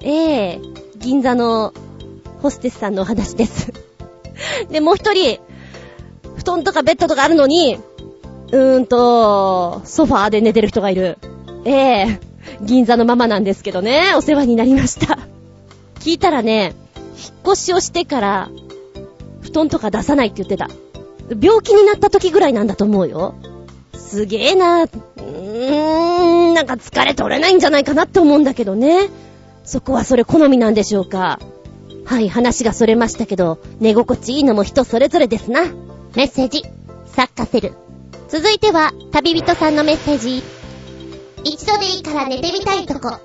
[0.00, 1.72] ええー、銀座の
[2.40, 3.72] ホステスさんのお話です
[4.70, 5.40] で、もう一人、
[6.36, 7.78] 布団とかベッドとかあるのに、
[8.52, 11.18] うーんと、ソファーで寝てる人がいる。
[11.64, 12.20] ええ、
[12.60, 15.18] 銀座のママなんですけどね、お世話になりました。
[16.00, 16.74] 聞いたらね、
[17.16, 18.50] 引っ越しをしてから、
[19.40, 20.68] 布団とか出さないって言ってた。
[21.40, 23.34] 病気になった時ぐらいなんだと思うよ。
[23.94, 24.82] すげえな。
[24.82, 29.08] うーん、なんか疲れ取れないんじゃないかなって思うんだけどね。
[29.64, 31.40] そこはそれ好みなんでしょうか。
[32.04, 35.62] はい、話がそれましたけど、寝心地いいのも人それぞれですな。
[36.14, 36.64] メッセージ、
[37.06, 37.72] サッカセル。
[38.32, 40.42] 続いては、旅人さんのメッセージ。
[41.44, 43.18] 一度でいいから寝てみたいとこ。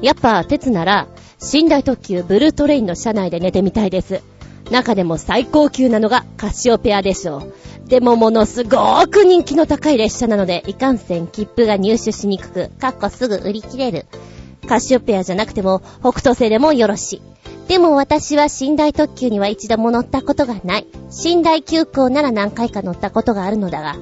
[0.00, 1.08] やっぱ、鉄なら、
[1.52, 4.22] 寝台特急ブルートレインの車内で寝てみたいです。
[4.70, 7.88] 中でも最高級なのがカシオペアでしょう。
[7.88, 14.06] でもものすごーく人気の高い列車なので、いかんせん切符が入手しにくく、かっこすぐ売り切れる。
[14.68, 17.22] カシオペアじゃなくても、北斗星でもよろしい。
[17.66, 20.86] でも私は寝台特急には一度も乗ったことがない。
[21.24, 23.96] 寝台急行なら何回か乗ったことがあるのだが。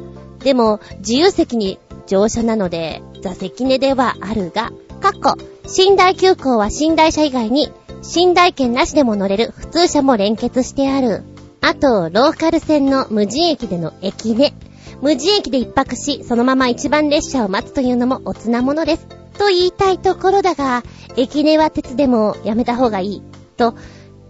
[0.47, 4.70] でも、自由席に乗車なので、座席寝ではあるが、
[5.01, 5.34] かっこ、
[5.76, 7.72] 寝台急行は寝台車以外に、
[8.14, 11.24] 寝台券なしでも乗れる普通車も連結してある。
[11.61, 14.55] あと、ローカル線の無人駅での駅寝。
[15.03, 19.09] 無人駅で一泊し、そのまま一番列車を待つというのもおつなものです。
[19.36, 20.84] と言いたいところだが、
[21.16, 23.22] 駅根は鉄でもやめた方がいい。
[23.57, 23.74] と、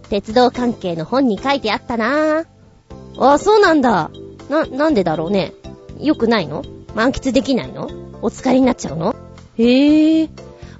[0.09, 2.45] 鉄道関係の本に書いてあったなぁ。
[3.19, 4.09] あ、そうなんだ。
[4.49, 5.53] な、なんでだろうね。
[6.01, 6.63] よくないの？
[6.95, 7.85] 満喫できないの？
[8.21, 9.15] お疲れになっちゃうの？
[9.57, 10.29] へぇー。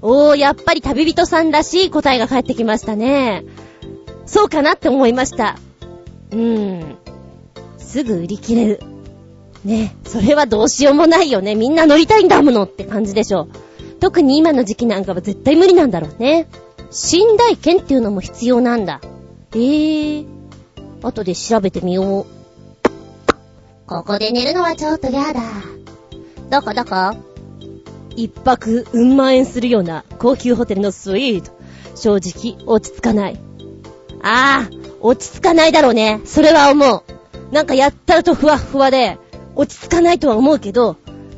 [0.00, 3.44] おー、やっぱり旅人さんらしい答えが返ってきましたね。
[4.26, 5.56] そうかなって思いました。
[6.30, 6.96] うーん。
[7.78, 8.80] すぐ売り切れる。
[9.64, 11.56] ね、それはどうしようもないよね。
[11.56, 13.48] みんな乗りたいんだものって感じでしょ。
[13.98, 16.46] 特に今の時期なんかは絶対無理なんだろうね。
[16.90, 19.00] 寝台券っていうのも必要なんだ。
[19.52, 20.26] えー。
[21.02, 22.26] 後で調べてみよう。
[23.88, 25.40] ここで寝るのはちょっとやだ。
[26.50, 27.16] どこどこ？
[28.14, 31.52] 一泊うん万円するような高級ホテルのスイート。
[31.94, 33.40] 正直落ち着かない。
[34.22, 34.70] ああ、
[35.00, 36.20] 落ち着かないだろうね。
[36.26, 37.02] それは思う。
[37.50, 39.16] なんかやったらとふわふわで、
[39.56, 40.96] 落ち着かないとは思うけど、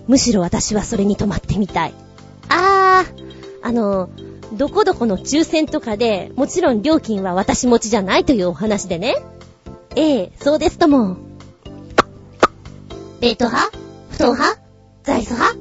[0.08, 1.94] むしろ私はそれに泊まってみたい。
[2.48, 4.10] あー、あの、
[4.54, 9.14] どこどこの抽選とかで、もちろん料金は私持ちじゃないというお話でね。
[9.94, 11.29] ええ、そうですとも。
[13.20, 13.76] ベッド派？
[14.12, 14.62] 布団派？
[15.02, 15.58] 座椅子派？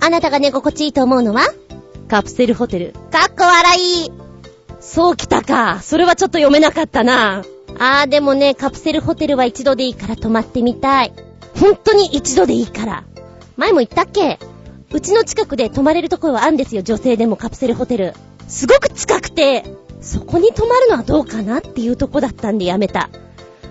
[0.00, 1.42] あなたが寝心地いいと思うのは？
[2.08, 2.92] カプセルホテル。
[3.12, 4.10] かっこ笑い。
[4.80, 5.80] そうきたか。
[5.82, 7.44] それはちょっと読めなかったな。
[7.78, 11.12] あーでもね、カプセルホテルは一度でいいから泊まってみたい。
[11.60, 13.04] 本当に一度でいいから。
[13.56, 14.40] 前も言ったっけ？
[14.92, 18.14] うちの近くで泊まれるところはあるんですよ、女性でもカプセルホテル。
[18.48, 19.62] すごく近くて、
[20.00, 23.10] そこに泊まるのはどうかなっていうとこだったんでやめた。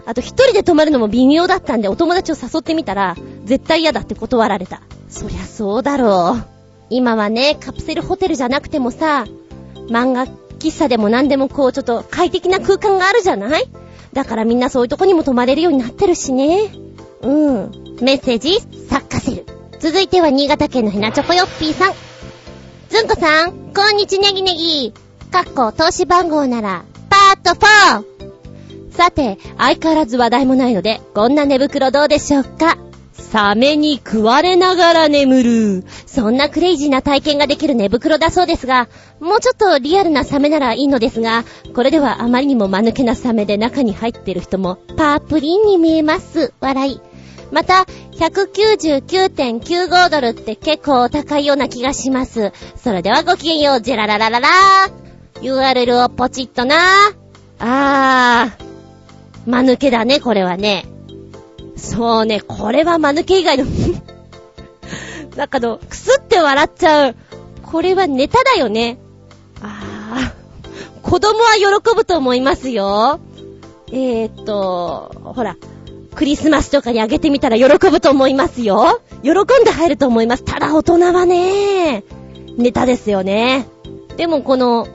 [0.10, 4.82] あと一人で泊まるのも微妙だったんでお友達を誘ってみたら、絶対嫌だって断られた。
[5.08, 6.46] そりゃそうだろう。
[6.90, 9.26] 今はね、カプセルホテルじゃなくてもさ、
[9.88, 13.70] 漫画喫茶でも何でもこうちょっと快適な空間があるじゃない？
[14.14, 16.72] だからみんなそういうとこにも泊まれるようになってるしね。
[17.22, 17.72] うん。
[18.02, 19.46] メッセージ、サッカセル。
[19.80, 21.94] 続いては新潟県のひなチョコヨッピーさん。
[22.90, 24.92] ずんこさん、こんにちネギネギ。
[25.30, 28.19] かっこ投資番号なら、パート 4!
[29.00, 32.78] さて、相変わらず話題もないので、こんな寝袋どうでしょうか
[33.14, 35.86] サメに食われながら眠る。
[36.06, 38.90] そんなクレイジーな体験ができる寝袋だそうですが、
[39.22, 46.52] もうちょっとリアルなサメならいいのですが、これではあまりにも間抜けなサメで中に入ってる人もパープリンに見えます。
[46.60, 47.00] 笑い。
[47.54, 47.86] また、
[48.18, 52.52] 199.95ドルって結構高いような気がします。
[52.76, 55.42] それではごきげんよう、ジェラララララー。
[55.42, 56.76] URL をポチッとな
[57.60, 58.69] あー。
[59.50, 60.86] 間抜けだね、これはね。
[61.76, 63.66] そうね、これは間抜け以外の
[65.36, 67.16] なんかの、くすって笑っちゃう。
[67.64, 69.00] これはネタだよね。
[69.62, 73.20] あー、子供は喜ぶと思いますよ。
[73.92, 75.56] えーっと、ほら、
[76.16, 79.02] クリスマスとかにあげてみたら喜ぶと思いますよ。
[79.24, 80.44] 喜んで入ると思います。
[80.44, 82.04] ただ大人はね、
[82.58, 83.68] ネタですよね。
[84.18, 84.88] でもこの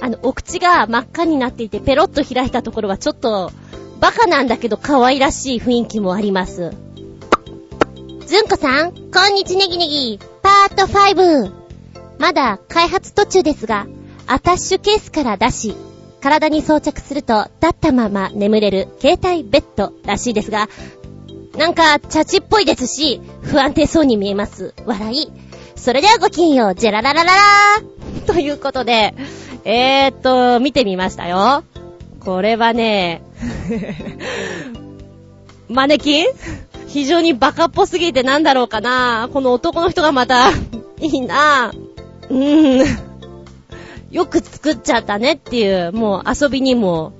[0.00, 3.52] あの、お口が真っ赤になっていてペロッと開いたところはちょっと、
[4.00, 6.72] バカなんだけど可愛らしい雰囲気もあります。
[8.26, 11.52] ずんこさん、こんにちネギネギ、パート5。
[12.18, 13.86] まだ開発途中ですが、
[14.26, 15.76] アタッシュケースから出し、
[16.20, 20.68] 体に装着すると立ったまま眠れる携帯ベッドらしいですが、
[21.56, 24.74] なんか、チャチっぽいですし、不安定そうに見えます。
[24.86, 25.30] 笑い。
[25.76, 29.14] それではごきんよう、ジェラララララーということで、
[29.64, 31.64] えーっと、見てみましたよ。
[32.20, 33.22] これはね、
[35.68, 36.26] マネキン？
[36.88, 39.28] 非常にバカっぽすぎてなんだろうかな。
[39.32, 40.50] この男の人がまた、
[41.00, 41.72] いいな
[42.30, 42.98] うーん。
[44.10, 47.12] よく作っちゃったねっていう、もう遊びにも、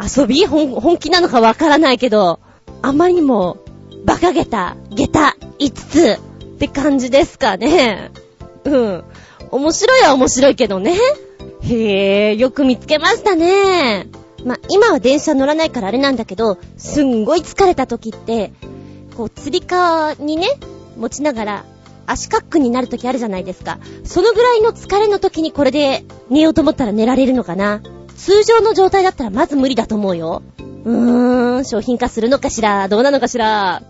[0.00, 0.46] 遊び？
[0.46, 2.40] 本気なのかわからないけど、
[2.82, 3.58] あまりにも、
[4.04, 8.10] 馬鹿げた、下駄、5つって感じですかね。
[8.64, 9.04] うん。
[9.50, 10.96] 面白いは面白いけどね。
[11.62, 14.06] へえ、よく見つけましたね。
[14.44, 18.52] ま今は電車乗らないからあれなんだけど、すんごい疲れた時って、
[19.16, 20.48] こう、釣り革にね、
[20.96, 21.64] 持ちながら
[22.06, 23.78] 足カックになる時あるじゃないですか。
[24.04, 27.82] そのぐらいの疲れの時にこれで寝ようと思ったら寝られるのかな。
[28.16, 30.42] 通常の状態だったらまず無理だと思うよ。
[30.58, 32.88] うーん、商品化するのかしら？
[32.88, 33.82] どうなのかしら？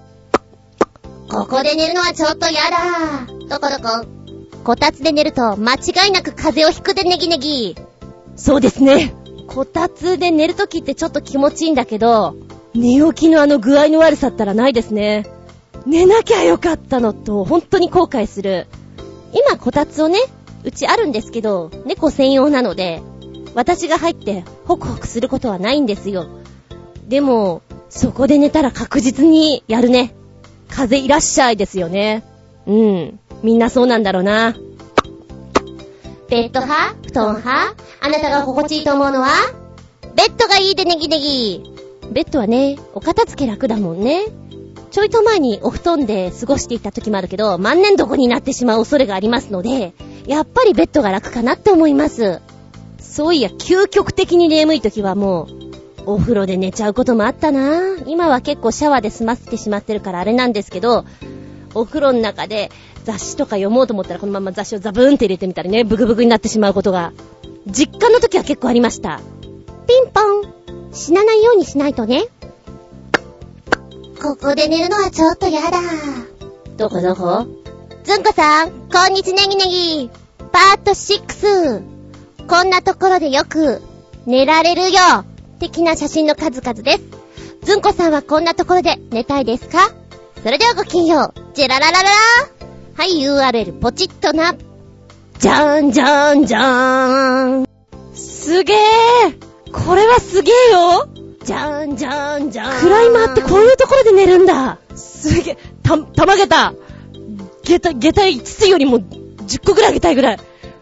[1.28, 3.26] ここで寝るのはちょっとやだ。
[3.48, 4.19] どこどこ？
[4.64, 7.76] こたつで寝ると間違いなく風邪をひくでネギネギ。
[8.36, 9.14] そうですね。
[9.46, 12.36] こたつで寝るときってちょっと気持ちいいんだけど、
[12.74, 15.26] 寝起きのあの具合の悪さったらないですね。
[15.86, 18.66] 寝なきゃよかったのと、本当に後悔する。
[19.32, 20.18] 今こたつをね、
[20.62, 23.02] うちあるんですけど、猫専用なので、
[23.54, 26.26] 私が入ってホクホクすることはないんですよ。
[27.08, 30.14] でも、そこで寝たら確実にやるね。
[30.68, 32.22] 風いらっしゃいですよね。
[32.66, 33.19] うん。
[33.42, 34.54] みんなそうなんだろうな。
[36.28, 36.96] ベッド派？
[37.02, 37.74] 布団派？
[38.00, 39.28] あなたが心地いいと思うのは？
[40.14, 41.74] ベッドがいいでネギネギ。
[42.12, 44.26] ベッドはね、お片付け楽だもんね。
[44.90, 49.94] ちょいと前にお布団で過ごしていた時もあるけど、万年床になってしまう恐れがありますので、
[50.26, 52.40] やっぱりベッドが楽かなって思います。
[52.98, 55.48] そういや、究極的に眠い時はもう、
[56.06, 61.04] お風呂で寝ちゃうこともあったな今は結構シャワーで済ませてしまってるからあれなんですけど、
[61.74, 62.70] お風呂の中で
[63.04, 67.12] 雑誌とか読もうと思ったらこのまま雑誌をザブーンって入れてみたりね、ブクブクになってしまうことが、
[67.66, 69.20] 実家の時は結構ありました。
[69.86, 72.24] ピンポン死なないようにしないとね。
[74.22, 75.80] ここで寝るのはちょっとやだ。
[76.76, 77.46] どこどこ？
[78.04, 80.10] ずんこさん、こんにちネギネギ。
[80.52, 81.82] パート6。
[82.46, 83.80] こんなところでよく
[84.26, 84.98] 寝られるよ。
[85.58, 87.02] 的な写真の数々です。
[87.62, 89.90] ずんこさんはこんなところで寝たいですか？
[90.42, 91.54] それではごきげんよう。
[91.54, 92.10] ジェラララララ
[93.00, 94.54] はい、URL ポチッとな。
[95.38, 97.66] じゃーんじゃーんじゃーん。
[98.14, 98.78] すげー
[99.72, 101.08] これはすげーよ
[101.42, 102.80] じゃーんじゃーんじゃーん。
[102.82, 104.76] クライマーってこういうところで寝るんだ。
[104.94, 105.56] すげー。
[105.82, 106.74] た、たまげた。
[107.64, 110.38] 下駄、下駄5つよりも10個ぐらいあげたいぐらい。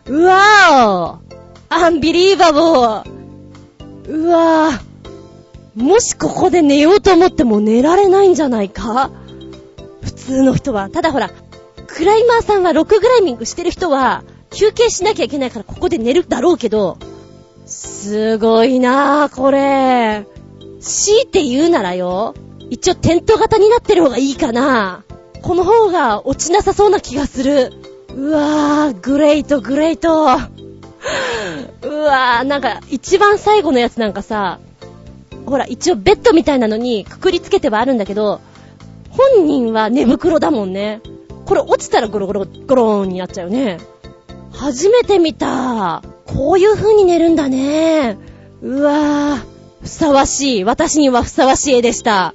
[0.06, 3.04] うわーアンビリーバボー
[4.08, 5.80] うわぁ。
[5.80, 9.12] もしここで寝ようと思っても寝られないんじゃないか？
[10.02, 10.90] 普通の人は。
[10.90, 11.30] ただほら、
[11.88, 16.98] クライマーさんはロックグライミングしてる人は、休憩しなきゃいけないからここで寝るだろうけど、
[17.66, 20.26] すごいなぁ、これ。
[20.80, 22.34] 強いて言うならよ、
[22.70, 25.02] 一応テント型になってる方がいいかな。
[25.42, 27.72] この方が落ちなさそうな気がする。
[28.14, 30.22] うわぁ、グレイト、グレイト。
[30.22, 34.58] うわぁ、なんか、一番最後のやつなんかさ、
[35.46, 38.40] ほら、一応ベッドみたいなのにくくりつけてはあるんだけど、
[39.10, 41.00] 本人は寝袋だもんね。
[41.48, 43.78] これ落ちたらゴロゴロゴローンになっちゃうよね。
[44.52, 46.02] 初めて見た。
[46.26, 48.18] こういう風に寝るんだね。
[48.60, 49.44] うわぁ、
[49.80, 50.64] ふさわしい。
[50.64, 52.34] 私にはふさわしい絵でした。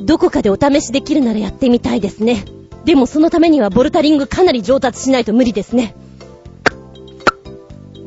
[0.00, 2.44] どこかでお試しできるならやってみたいですね。
[2.84, 5.94] でもそのためにはボルタリングかなり上達しないと無理ですね。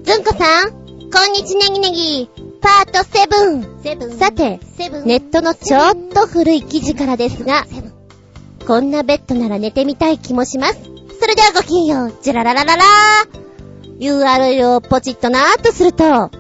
[0.04, 0.78] ずんこさん、こ
[1.30, 2.30] んにちネギネギ、
[2.60, 4.18] パート7。
[4.18, 4.60] さて、
[5.06, 7.66] ネットのちょっと古い記事からですが、
[8.68, 10.80] こんなベッドなら寝てみたい気もします。
[11.20, 14.00] それではごきげんよう、じゃらららららー。
[14.00, 16.32] URL をポチッとなーっとすると、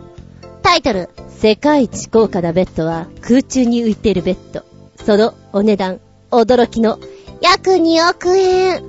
[0.61, 4.63] タイトル、世界一高価なベッドは空中に浮いているベッド。
[5.03, 5.99] そのお値段、
[6.29, 6.99] 驚きの
[7.41, 8.83] 約2億円。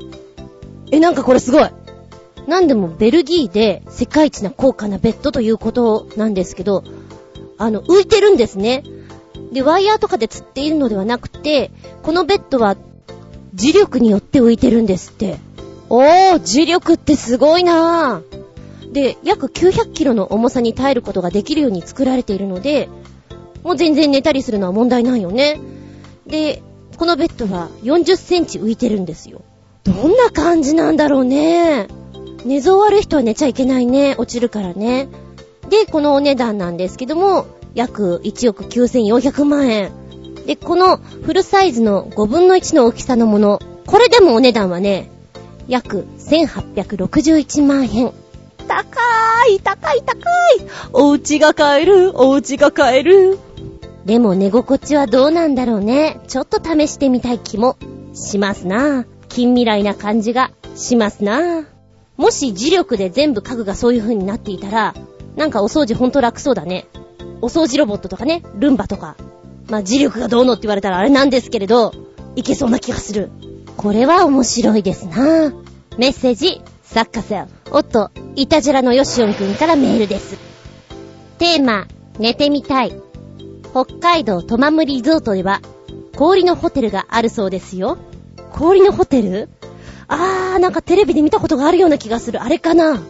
[0.90, 1.70] え、なんかこれすごい。
[2.46, 6.84] なんでもベルギーで世界一な高価なベッドということなんですけど、
[7.58, 8.82] あの、浮いてるんですね。
[9.52, 11.70] で、ワイヤーとかで釣っているのではなくて、
[12.02, 12.76] このベッドは
[13.54, 15.38] 磁力によって浮いてるんですって。
[15.88, 18.92] おー、磁力ってすごいなぁ。
[18.92, 22.88] で、約900キロの重さに耐えることができるように作られているので、
[23.62, 25.60] もう全然寝たりするのは問題ないよね。
[26.26, 26.62] で、
[26.96, 29.42] このベッドは40センチ浮いてるんですよ。
[29.84, 31.88] どんな感じなんだろうね。
[32.44, 34.14] 寝相悪い人は寝ちゃいけないね。
[34.18, 35.08] 落ちるからね。
[35.68, 40.01] で、このお値段なんですけども、約1億9400万円。
[40.46, 45.10] で、このフルサイズの5分の1の大きさのもの、これでもお値段はね、
[45.68, 48.12] 約1861万円。
[48.66, 50.22] 高い、高い、高い。
[50.92, 53.38] お家が買える、お家が買える。
[54.04, 56.20] でも寝心地はどうなんだろうね。
[56.26, 57.76] ちょっと試してみたい気も
[58.14, 59.04] しますな。
[59.28, 61.64] 近未来な感じがしますな。
[62.16, 64.94] もし磁力で全部家具がそういう風になっていたら、
[65.36, 66.86] なんかお掃除ほんと楽そうだね。
[67.40, 69.16] お掃除ロボットとかね、ルンバとか。
[69.72, 71.94] まあ、磁力がどうのって言われたらあれなんですけれど、
[72.36, 73.30] いけそうな気がする。
[73.78, 75.50] これは面白いですな
[75.96, 77.46] メッセージ、サッカセル。
[77.70, 80.36] おっと、イタジェラのヨシオンくんからメールです。
[81.38, 81.86] テーマ、
[82.18, 82.92] 寝てみたい。
[83.70, 85.62] 北海道トマムリゾートでは、
[86.16, 87.96] 氷のホテルがあるそうですよ。
[88.52, 89.48] 氷のホテル？
[90.06, 92.42] あー、なんかテレビで見たことがあるような気がする。
[92.42, 93.00] あれかな？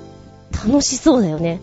[0.64, 1.58] 楽しそうだよね。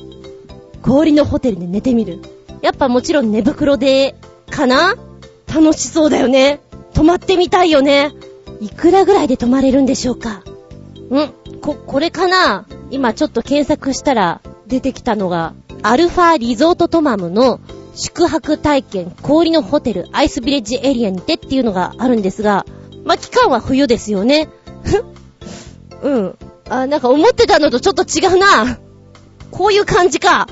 [0.82, 2.20] 氷のホテルで寝てみる。
[2.62, 4.16] やっぱもちろん寝袋で、
[4.50, 4.96] かな？
[5.48, 6.60] 楽しそうだよね。
[6.94, 8.12] 泊まってみたいよね。
[8.60, 10.44] いくらぐらいで泊まれるんでしょうか？
[11.12, 12.66] んこ、これかな？
[12.92, 17.60] 今ちょっと検索したら出てきたのが、アルファリゾートトマムの
[17.96, 22.66] 宿泊体験氷のホテルアイスビレッジエリアにてっていうのがあるんですが、
[23.06, 24.50] ま、期間は冬ですよね。
[24.84, 25.06] ふ
[26.04, 26.38] うん。
[26.70, 28.78] あ、なんか思ってたのとちょっと違うな。
[29.52, 30.48] こういう感じか。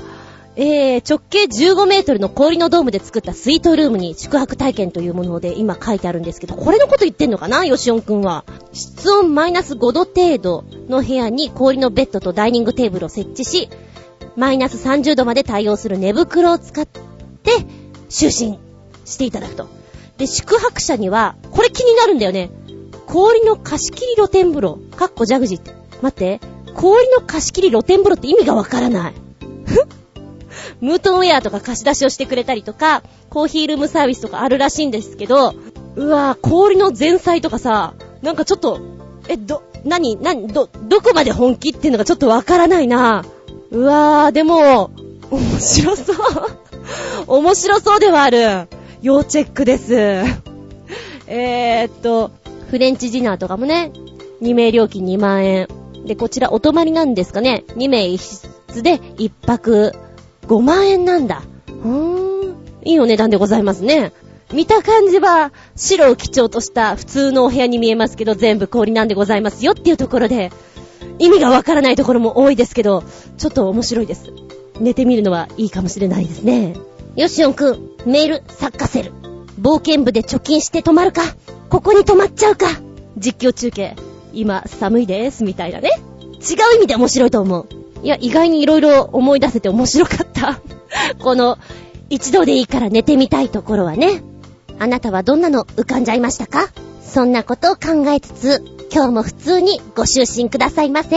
[0.60, 7.64] えー、直径15メートルの氷のドームで作ったスイートルームに宿泊体験というもので今書いてあるんですけど、これのこと言ってんのかな？
[7.64, 8.44] ヨシオンくんは。
[8.72, 13.68] 室温マイナス5度程度の部屋に氷のベッドとダイニングテーブルを設置し、
[14.34, 16.98] マイナス30度まで対応する寝袋を使って、
[18.08, 18.58] 就寝
[19.04, 19.68] していただくと。
[20.16, 22.50] で、宿泊者には、これ気になるんだよね。
[23.06, 25.72] 氷の貸し切り露天風呂、かっこジャグジーって。
[26.02, 26.40] 待って、
[26.74, 29.27] 氷の貸し切り露天風呂って意味がわからない。
[30.80, 35.54] ムートンウェアとか貸し出しをしてくれたりとか、コーヒールームサービスとかあるらしいんですけど、
[35.96, 38.80] うわぁ、氷の前菜とかさ、なんかちょっと、
[39.28, 43.24] え、ど、なに、なに、ど、どこまで本気っていうのがちょっとわからないな
[43.70, 44.90] うわぁ、でも、
[45.30, 46.16] 面白そう。
[47.26, 48.68] 面白そうではある。
[49.02, 49.94] 要チェックです。
[51.26, 52.30] えーっと、
[52.70, 53.92] フレンチディナーとかもね、
[54.42, 55.68] 2名料金2万円。
[56.06, 57.64] で、こちらお泊まりなんですかね。
[57.76, 59.92] 2名1室で1泊
[60.48, 61.42] 5万円なんだ。
[61.68, 62.56] うーん。
[62.84, 64.12] いいお値段でございますね。
[64.52, 70.50] 見た感じは白を基調とした普通のお部屋に見えますけど全部氷なんでございますよっていうところで
[71.18, 73.04] 意味がわからないところも多いですけど
[73.36, 74.32] ちょっと面白いです。
[74.80, 76.76] 寝てみるのはいいかもしれないですね。
[77.16, 79.12] よしおんくん、メール、サッカセル。
[79.60, 81.22] 冒険部で貯金して泊まるか
[81.68, 82.68] ここに泊まっちゃうか
[83.16, 83.96] 実況中継。
[84.32, 85.90] 今、寒いです、みたいなね。
[86.38, 87.66] 違う意味で面白いと思う。
[88.02, 90.60] いや、意外に色々思い出せて面白かった。
[91.22, 91.58] この、
[92.10, 94.22] 一度でいいから寝てみたいところはね。
[94.78, 96.68] あなたはどんなの浮かんじゃいましたか？
[97.02, 101.16] そんなことを考えつつ、今日も普通にご就寝くださいませ。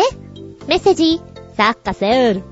[0.68, 1.22] メッセージ、
[1.58, 2.44] サッカセール。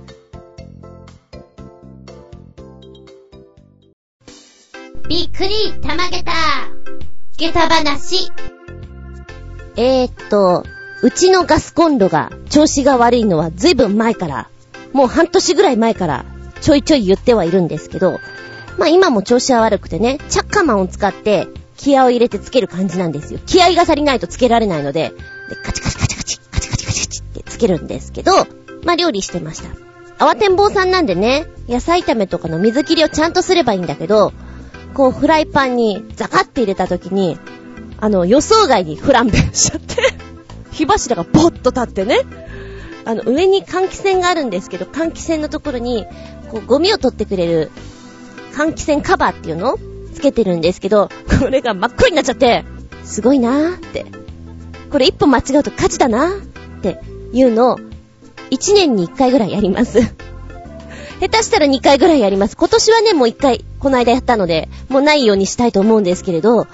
[5.09, 6.31] びっくりたまげた
[7.37, 8.31] 下駄話
[9.75, 10.63] えーっと、
[11.01, 14.49] うちのガスコンロが調子が悪いのはずいぶん前から、
[14.91, 16.25] もう半年ぐらい前から
[16.59, 18.19] ちょいちょい言ってはいるんですけど、
[18.77, 21.47] まあ今も調子は悪くてね、チャッカマンを使って
[21.77, 23.39] 気合を入れてつける感じなんですよ。
[23.45, 25.13] 気合が足りないとつけられないので、
[25.49, 28.33] でカチカチカチカチ、カチカチカチカチってつけるんですけど、
[28.83, 30.25] まあ料理してました。
[30.25, 34.33] 慌てんぼうさんなんでね、野菜炒めとかの水切りをちゃんとすればいいんだけど、
[34.93, 37.37] こうフライパンにザカって入れた時に、
[38.01, 39.95] あの、予想外にフランベしちゃって
[40.79, 42.19] 火柱がボッと立ってね、
[43.05, 46.05] あの、上に換気扇があるんですけど、換気扇のところに、
[46.49, 47.71] こう、ゴミを取ってくれる、
[48.53, 49.79] 換気扇カバーっていうのを
[50.13, 51.09] つけてるんですけど、
[51.39, 52.63] これが真っ黒になっちゃって、
[53.03, 54.05] すごいなーって。
[54.89, 56.45] これ一歩間違うと火事だなーっ
[56.81, 57.01] て
[57.33, 57.79] いうのを、
[58.51, 59.99] 1年に1回ぐらいやります。
[61.19, 62.55] 下手したら2回ぐらいやります。
[62.55, 66.67] 今年はね、もう1回、この間やったので、もうないようにしたいと思うんですけれど、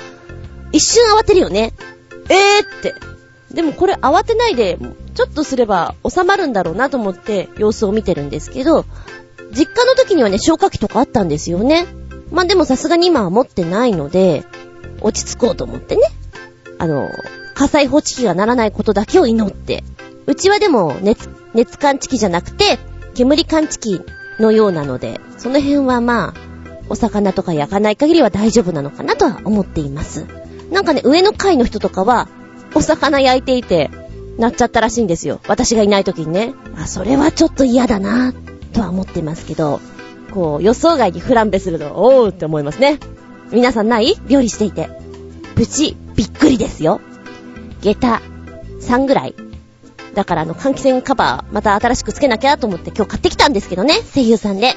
[0.71, 1.73] 一瞬慌てるよね。
[2.29, 3.14] えーって。
[3.55, 4.77] でもこれ慌てないで、
[5.15, 8.85] ちょっとすれば収まるんだろうなと思って様子を見てるんですけど、
[9.51, 11.87] 実家の時にはね、消火器とかあったんですよね。
[12.31, 14.43] まあ、でもさすがに今は持ってないので、
[15.01, 16.01] 落ち着こうと思ってね。
[16.77, 17.09] あの、
[17.53, 19.83] 火災報知器が鳴らないことだけを祈って。
[20.25, 22.77] うちはでも熱、熱感知器じゃなくて、
[23.13, 24.01] 煙感知器
[24.39, 26.45] のようなので、その辺はまあ、
[26.89, 30.25] お魚とか焼かない限りは大丈夫なのかなとは思っています。
[30.71, 32.27] なんかね、上の階の人とかは、
[32.75, 33.89] お魚焼いていて、
[34.37, 35.39] なっちゃったらしいんですよ。
[35.47, 36.53] 私がいない時にね。
[36.77, 38.33] あ、それはちょっと嫌だな、
[38.73, 39.79] とは思ってますけど、
[40.31, 42.99] こう、予想外にフランベすると、おーって思いますね。
[43.51, 44.15] 皆さんない？
[44.27, 44.89] 料理していて。
[45.55, 46.99] プチ、びっくりですよ。
[47.81, 48.21] 下駄、
[48.81, 49.35] 3ぐらい。
[50.13, 54.73] だからあの、換気扇カバー、また新しくつけなきゃと思って今日買ってきたんですけどね、声優さんで。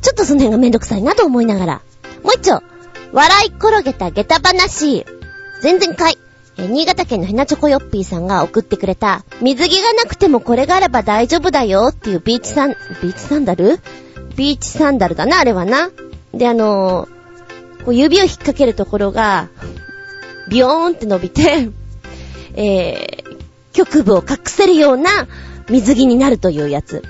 [0.00, 1.82] ちょっとその辺がめんどくさいなと思いながら。
[2.22, 2.62] もう一丁、
[3.12, 5.04] 笑い転げた下駄話。
[5.60, 6.18] 全然かい。
[6.58, 13.78] え新潟県のヘナチョコヨッピーさんが送ってくれた、水着がなくてもこれがあれば大丈夫だよっていうビーチサン、ビーチサンダル？
[14.36, 15.90] ビーチサンダルだな、あれはな。
[16.32, 19.48] で、あのー、こう指を引っ掛けるところが、
[20.48, 21.68] ビヨーンって伸びて、
[22.54, 23.36] えー、
[23.72, 25.10] 局部を隠せるような
[25.68, 27.02] 水着になるというやつ。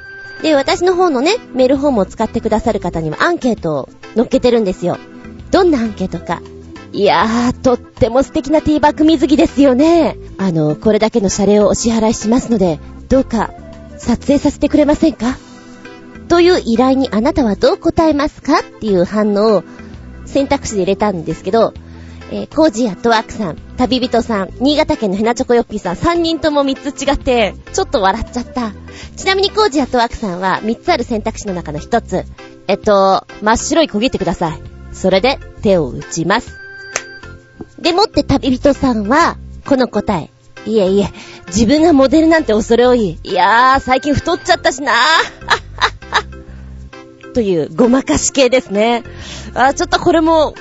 [0.42, 4.99] で、私の方のね、メールフォームを使ってくださる方にはアンケートを載っけてるんですよ。
[5.51, 6.42] どんなアンケートか。
[6.93, 10.16] いやー、とっても素敵なティーバッグ水着ですよね。
[10.39, 12.78] あの、これだけの謝礼をお支払いしますので、
[13.09, 13.51] どうか、
[13.99, 15.37] 撮影させてくれませんか？
[16.28, 19.64] という依頼にあなたはどう答えますかっていう反応を
[20.24, 21.72] 選択肢で入れたんですけど、
[22.32, 28.72] えー、コージアットワークさん、旅人さん、新潟県のヘナチョコヨッピーさん、3人とも3つ違って、ちょっと笑っちゃった。
[29.16, 32.24] ちなみにコージアットワークさんは3つある選択肢の中の1つ。
[32.66, 34.61] えっと、真っ白い焦げてください。
[34.93, 36.65] それで手を打ちます。
[37.79, 40.31] でもって旅人さんは、この答え。
[40.66, 41.09] いえいえ、
[41.49, 43.18] 自分がモデルなんて恐れ多い。
[43.22, 47.33] いやー、最近太っちゃったしなー。
[47.35, 49.05] という、ごまかし系ですね。
[49.55, 50.55] あ、ちょっとこれも、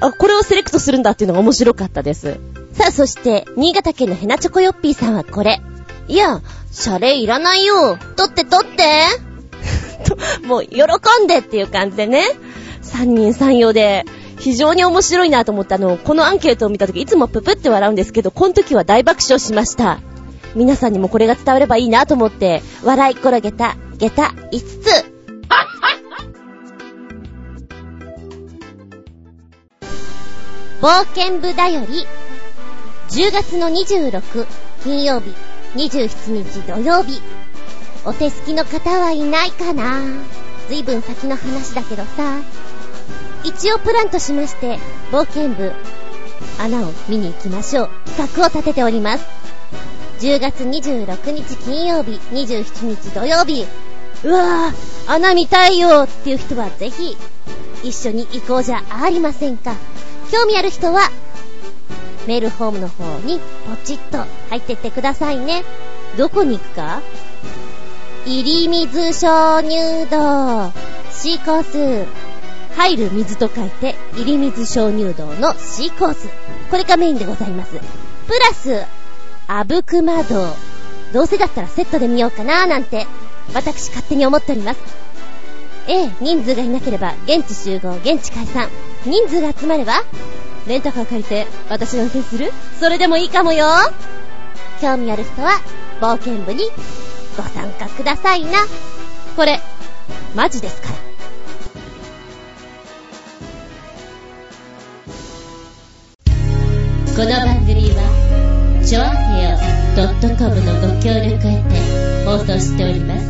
[0.00, 2.38] あ、これをセレクトするんだっていうのが面白かったです。
[2.72, 5.60] さあ、そして、新潟県のヘナチョコヨッピーさんはこれ。
[6.08, 6.40] いや、
[6.72, 7.98] 謝礼いらないよ。
[8.16, 9.04] 取って取って
[10.08, 10.16] と
[10.46, 10.82] もう、喜
[11.22, 12.26] んでっていう感じでね。
[12.80, 14.04] 三人三様で、
[14.42, 20.00] 非常に面白いなと思ったの、このアンケートを見たとき、いつもププって笑うんですけど、この時は大爆笑しました。
[20.56, 25.12] 皆さんにもこれが伝わればいいなと思って、笑い転げた、下駄5つ。
[30.80, 32.04] 冒険部だより、
[33.10, 34.46] 10月の26
[34.82, 35.32] 金曜日、
[35.76, 37.22] 27日土曜日、
[38.04, 40.00] お手すきの方はいないかな
[40.68, 42.40] ずいぶん先の話だけどさ、
[43.44, 44.78] 一応プランとしまして、
[45.10, 45.72] 冒険部、
[46.58, 47.90] 穴を見に行きましょう。
[48.16, 49.26] 企画を立てております。
[50.20, 53.66] 10月26日金曜日、27日土曜日、
[54.24, 57.16] うわぁ、穴見たいよっていう人はぜひ、
[57.82, 59.74] 一緒に行こうじゃありませんか。
[60.30, 61.10] 興味ある人は、
[62.28, 65.64] メールホームの方にポチッと入ってってくださいね。
[66.16, 67.02] どこに行くか？
[68.24, 70.72] 入水鍾乳洞
[71.10, 72.06] C コース。
[72.76, 76.28] 入る水と書いて、入り水鍾乳洞の C コース。
[76.70, 77.72] これがメインでございます。
[77.72, 77.78] プ
[78.38, 78.84] ラス、
[79.46, 80.46] あぶくま洞。
[81.12, 83.06] どうせだったらセットで見ようかなーなんて、
[83.54, 84.80] 私勝手に思っております。
[85.88, 88.68] ええ、人数がいなければ、現地集合、現地解散。
[89.04, 90.04] 人数が集まれば、
[90.66, 92.52] レンタカー借りて、私が運転する？
[92.78, 93.66] それでもいいかもよ
[94.80, 95.60] 興味ある人は、
[96.00, 96.70] 冒険部に
[97.36, 98.60] ご参加くださいな。
[99.36, 99.60] これ、
[100.34, 101.11] マジですから。
[107.14, 109.58] この番組は、ちょあへよ
[110.38, 113.26] .com のご協力へて放送しております。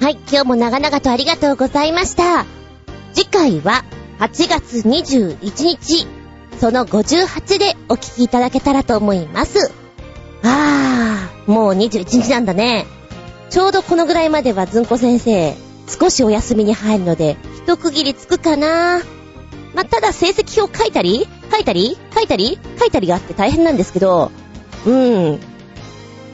[0.00, 2.46] はい、今日も長々とありがとうございました。
[3.14, 3.84] 次回は
[4.20, 6.06] 8月21日、
[6.60, 9.72] その58でお聞きいただけたらと思います。
[10.44, 12.86] あー、もう21日なんだね。
[13.50, 19.00] ちょうどこのぐらいまではずんこ先生、少しお休みに入るので、一区切りつくかな。
[19.74, 24.30] まあ、ただ成績表書いたり、書いたり、書いたり、書いたりがあって大変なんですけど、
[24.86, 25.40] うーん。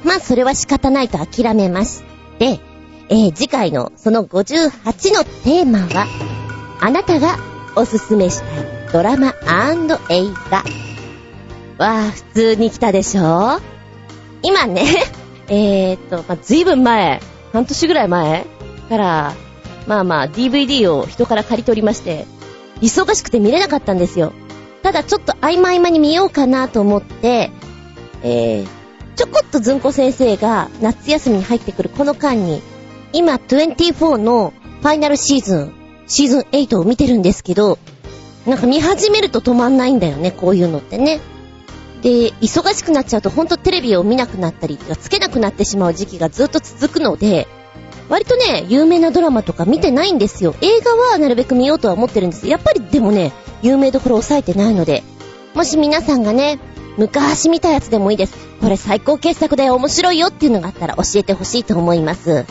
[0.04, 2.02] まあ、それは仕方ないと諦めまし
[2.38, 2.60] て、
[3.08, 6.06] えー、次回のその58のテーマは、
[6.80, 7.38] あなたが
[7.76, 8.48] おすすめしたい
[8.92, 9.34] ドラマ
[10.10, 10.64] 映画。
[11.78, 13.60] わあ、普通に来たでしょ？
[14.42, 14.84] 今ね、
[15.48, 17.20] えー、っと、まあ、ずいぶん前、
[17.52, 18.46] 半年ぐらい前
[18.88, 19.34] から、
[19.86, 22.26] まあまあ DVD を人から借り取りまして、
[22.80, 24.32] 忙しくて見れなかったんですよ。
[24.82, 27.50] ただちょっと合間合間に見ようかなと思って、
[28.22, 28.66] えー、
[29.16, 32.62] ちょこっとずんこ先生が夏休みに入ってくるこの間に、
[33.12, 35.72] 今24のファイナルシーズン、
[36.06, 37.78] シーズン8を見てるんですけど、
[38.46, 41.20] なんか見始めると止まんないんだよね、こういうのってね。
[42.02, 47.48] で、忙しくなっちゃうとほんとテレビを見なくなったり、つけなくなってしまう時期がずっと続くので、
[48.08, 50.54] 割とね、有名なドラマとか見てないんですよ。
[50.60, 52.48] 映画はなるべく見ようとは思ってるんです。
[52.48, 53.32] やっぱりでもね、
[53.62, 55.02] 有名どころ抑えてないので、
[55.54, 56.58] もし皆さんがね、
[56.96, 58.34] 昔見たやつでもいいです。
[58.60, 62.44] これ最高傑作で面白いよっていうのがあったら教えてほしいと思います。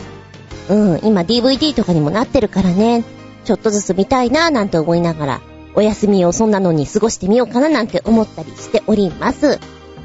[0.68, 3.04] うん、今 DVD とかにもなってるからね、
[3.44, 5.40] ちょっとずつ見たいなぁなんて思いながら、
[5.74, 9.58] お休みをそんなのに過ごしてみようかななんて思ったりしております。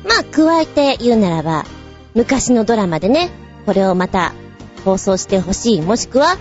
[0.03, 1.65] まあ、加えて言うならば、
[2.15, 3.29] 昔のドラマでね、
[3.65, 4.33] これをまた
[4.89, 6.37] 放送してほしい、もしくは、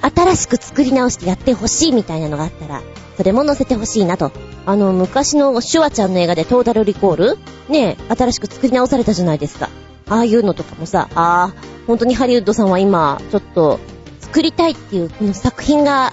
[0.00, 2.82] 新しく作り直してやってほしいみたいなのがあったら、
[3.16, 4.30] それも載せてほしいなと。
[4.66, 9.70] あの、昔のシュワちゃんの映画でトータルリコールねえ、新しく作り直されたじゃないですか。
[10.08, 11.54] ああいうのとかもさ、ああ、
[11.86, 13.80] 本当にハリウッドさんは今、ちょっと、
[14.20, 16.12] 作りたいっていうこの作品が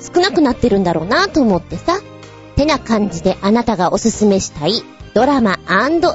[0.00, 2.00] 少なくなってるんだろうなと思ってさ。
[2.56, 4.82] てな感じであなたがおすすめしたい
[5.14, 5.58] ドラマ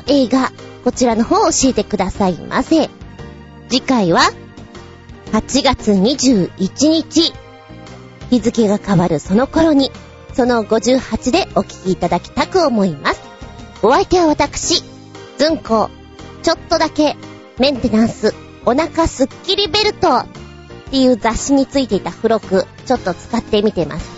[0.08, 0.51] 映画、
[0.84, 2.89] こちらの方を教えてくださいませ。
[3.68, 4.22] 次回は、
[5.36, 7.34] 8月21日、
[8.30, 9.92] 日付が変わるその頃に、
[10.34, 13.22] その58でお聞きいただきたく思います。
[13.84, 14.82] お相手は私、
[15.38, 15.90] ずんこ、
[16.42, 17.18] ちょっとだけ
[17.60, 18.34] メンテナンス、
[18.66, 20.26] お腹すっきりベルトっ
[20.90, 24.10] ていう雑誌についていた付録、ちょっと使ってみてます。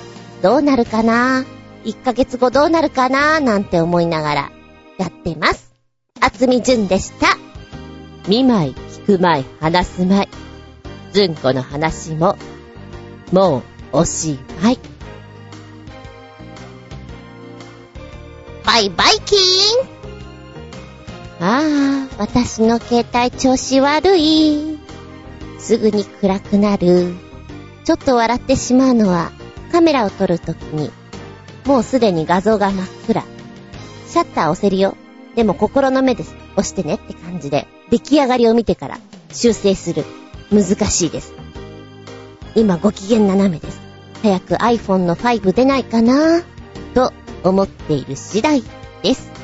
[0.44, 1.46] どうなるかな
[1.84, 3.40] ?1 ヶ月後どうなるかな？
[3.40, 4.52] なんて思いながら
[5.00, 5.74] やってます。
[6.22, 7.40] あつみじゅんでした。
[8.28, 8.76] 見舞い、
[9.08, 10.47] 聞く舞い、話す舞い。
[11.14, 12.38] ずんこの話も、
[13.32, 14.80] もうおしまい。
[18.66, 19.98] バイバイキーン
[21.40, 24.80] ああ、私の携帯調子悪い。
[25.60, 27.14] すぐに暗くなる。
[27.84, 29.32] ちょっと笑ってしまうのは、
[29.72, 30.92] カメラを撮るときに、
[31.66, 33.24] もうすでに画像が真っ暗。
[34.08, 34.96] シャッター押せるよ。
[35.36, 36.36] でも心の目です。
[36.54, 38.98] 押してねって感じで、出来上がりを見てから
[39.32, 40.06] 修正する。
[40.52, 41.34] 難しいです。
[42.56, 43.80] 今ご機嫌斜めです。
[44.24, 46.42] 早く iPhone の5出ないかな？
[46.94, 48.64] と思っている次第
[49.04, 49.37] です。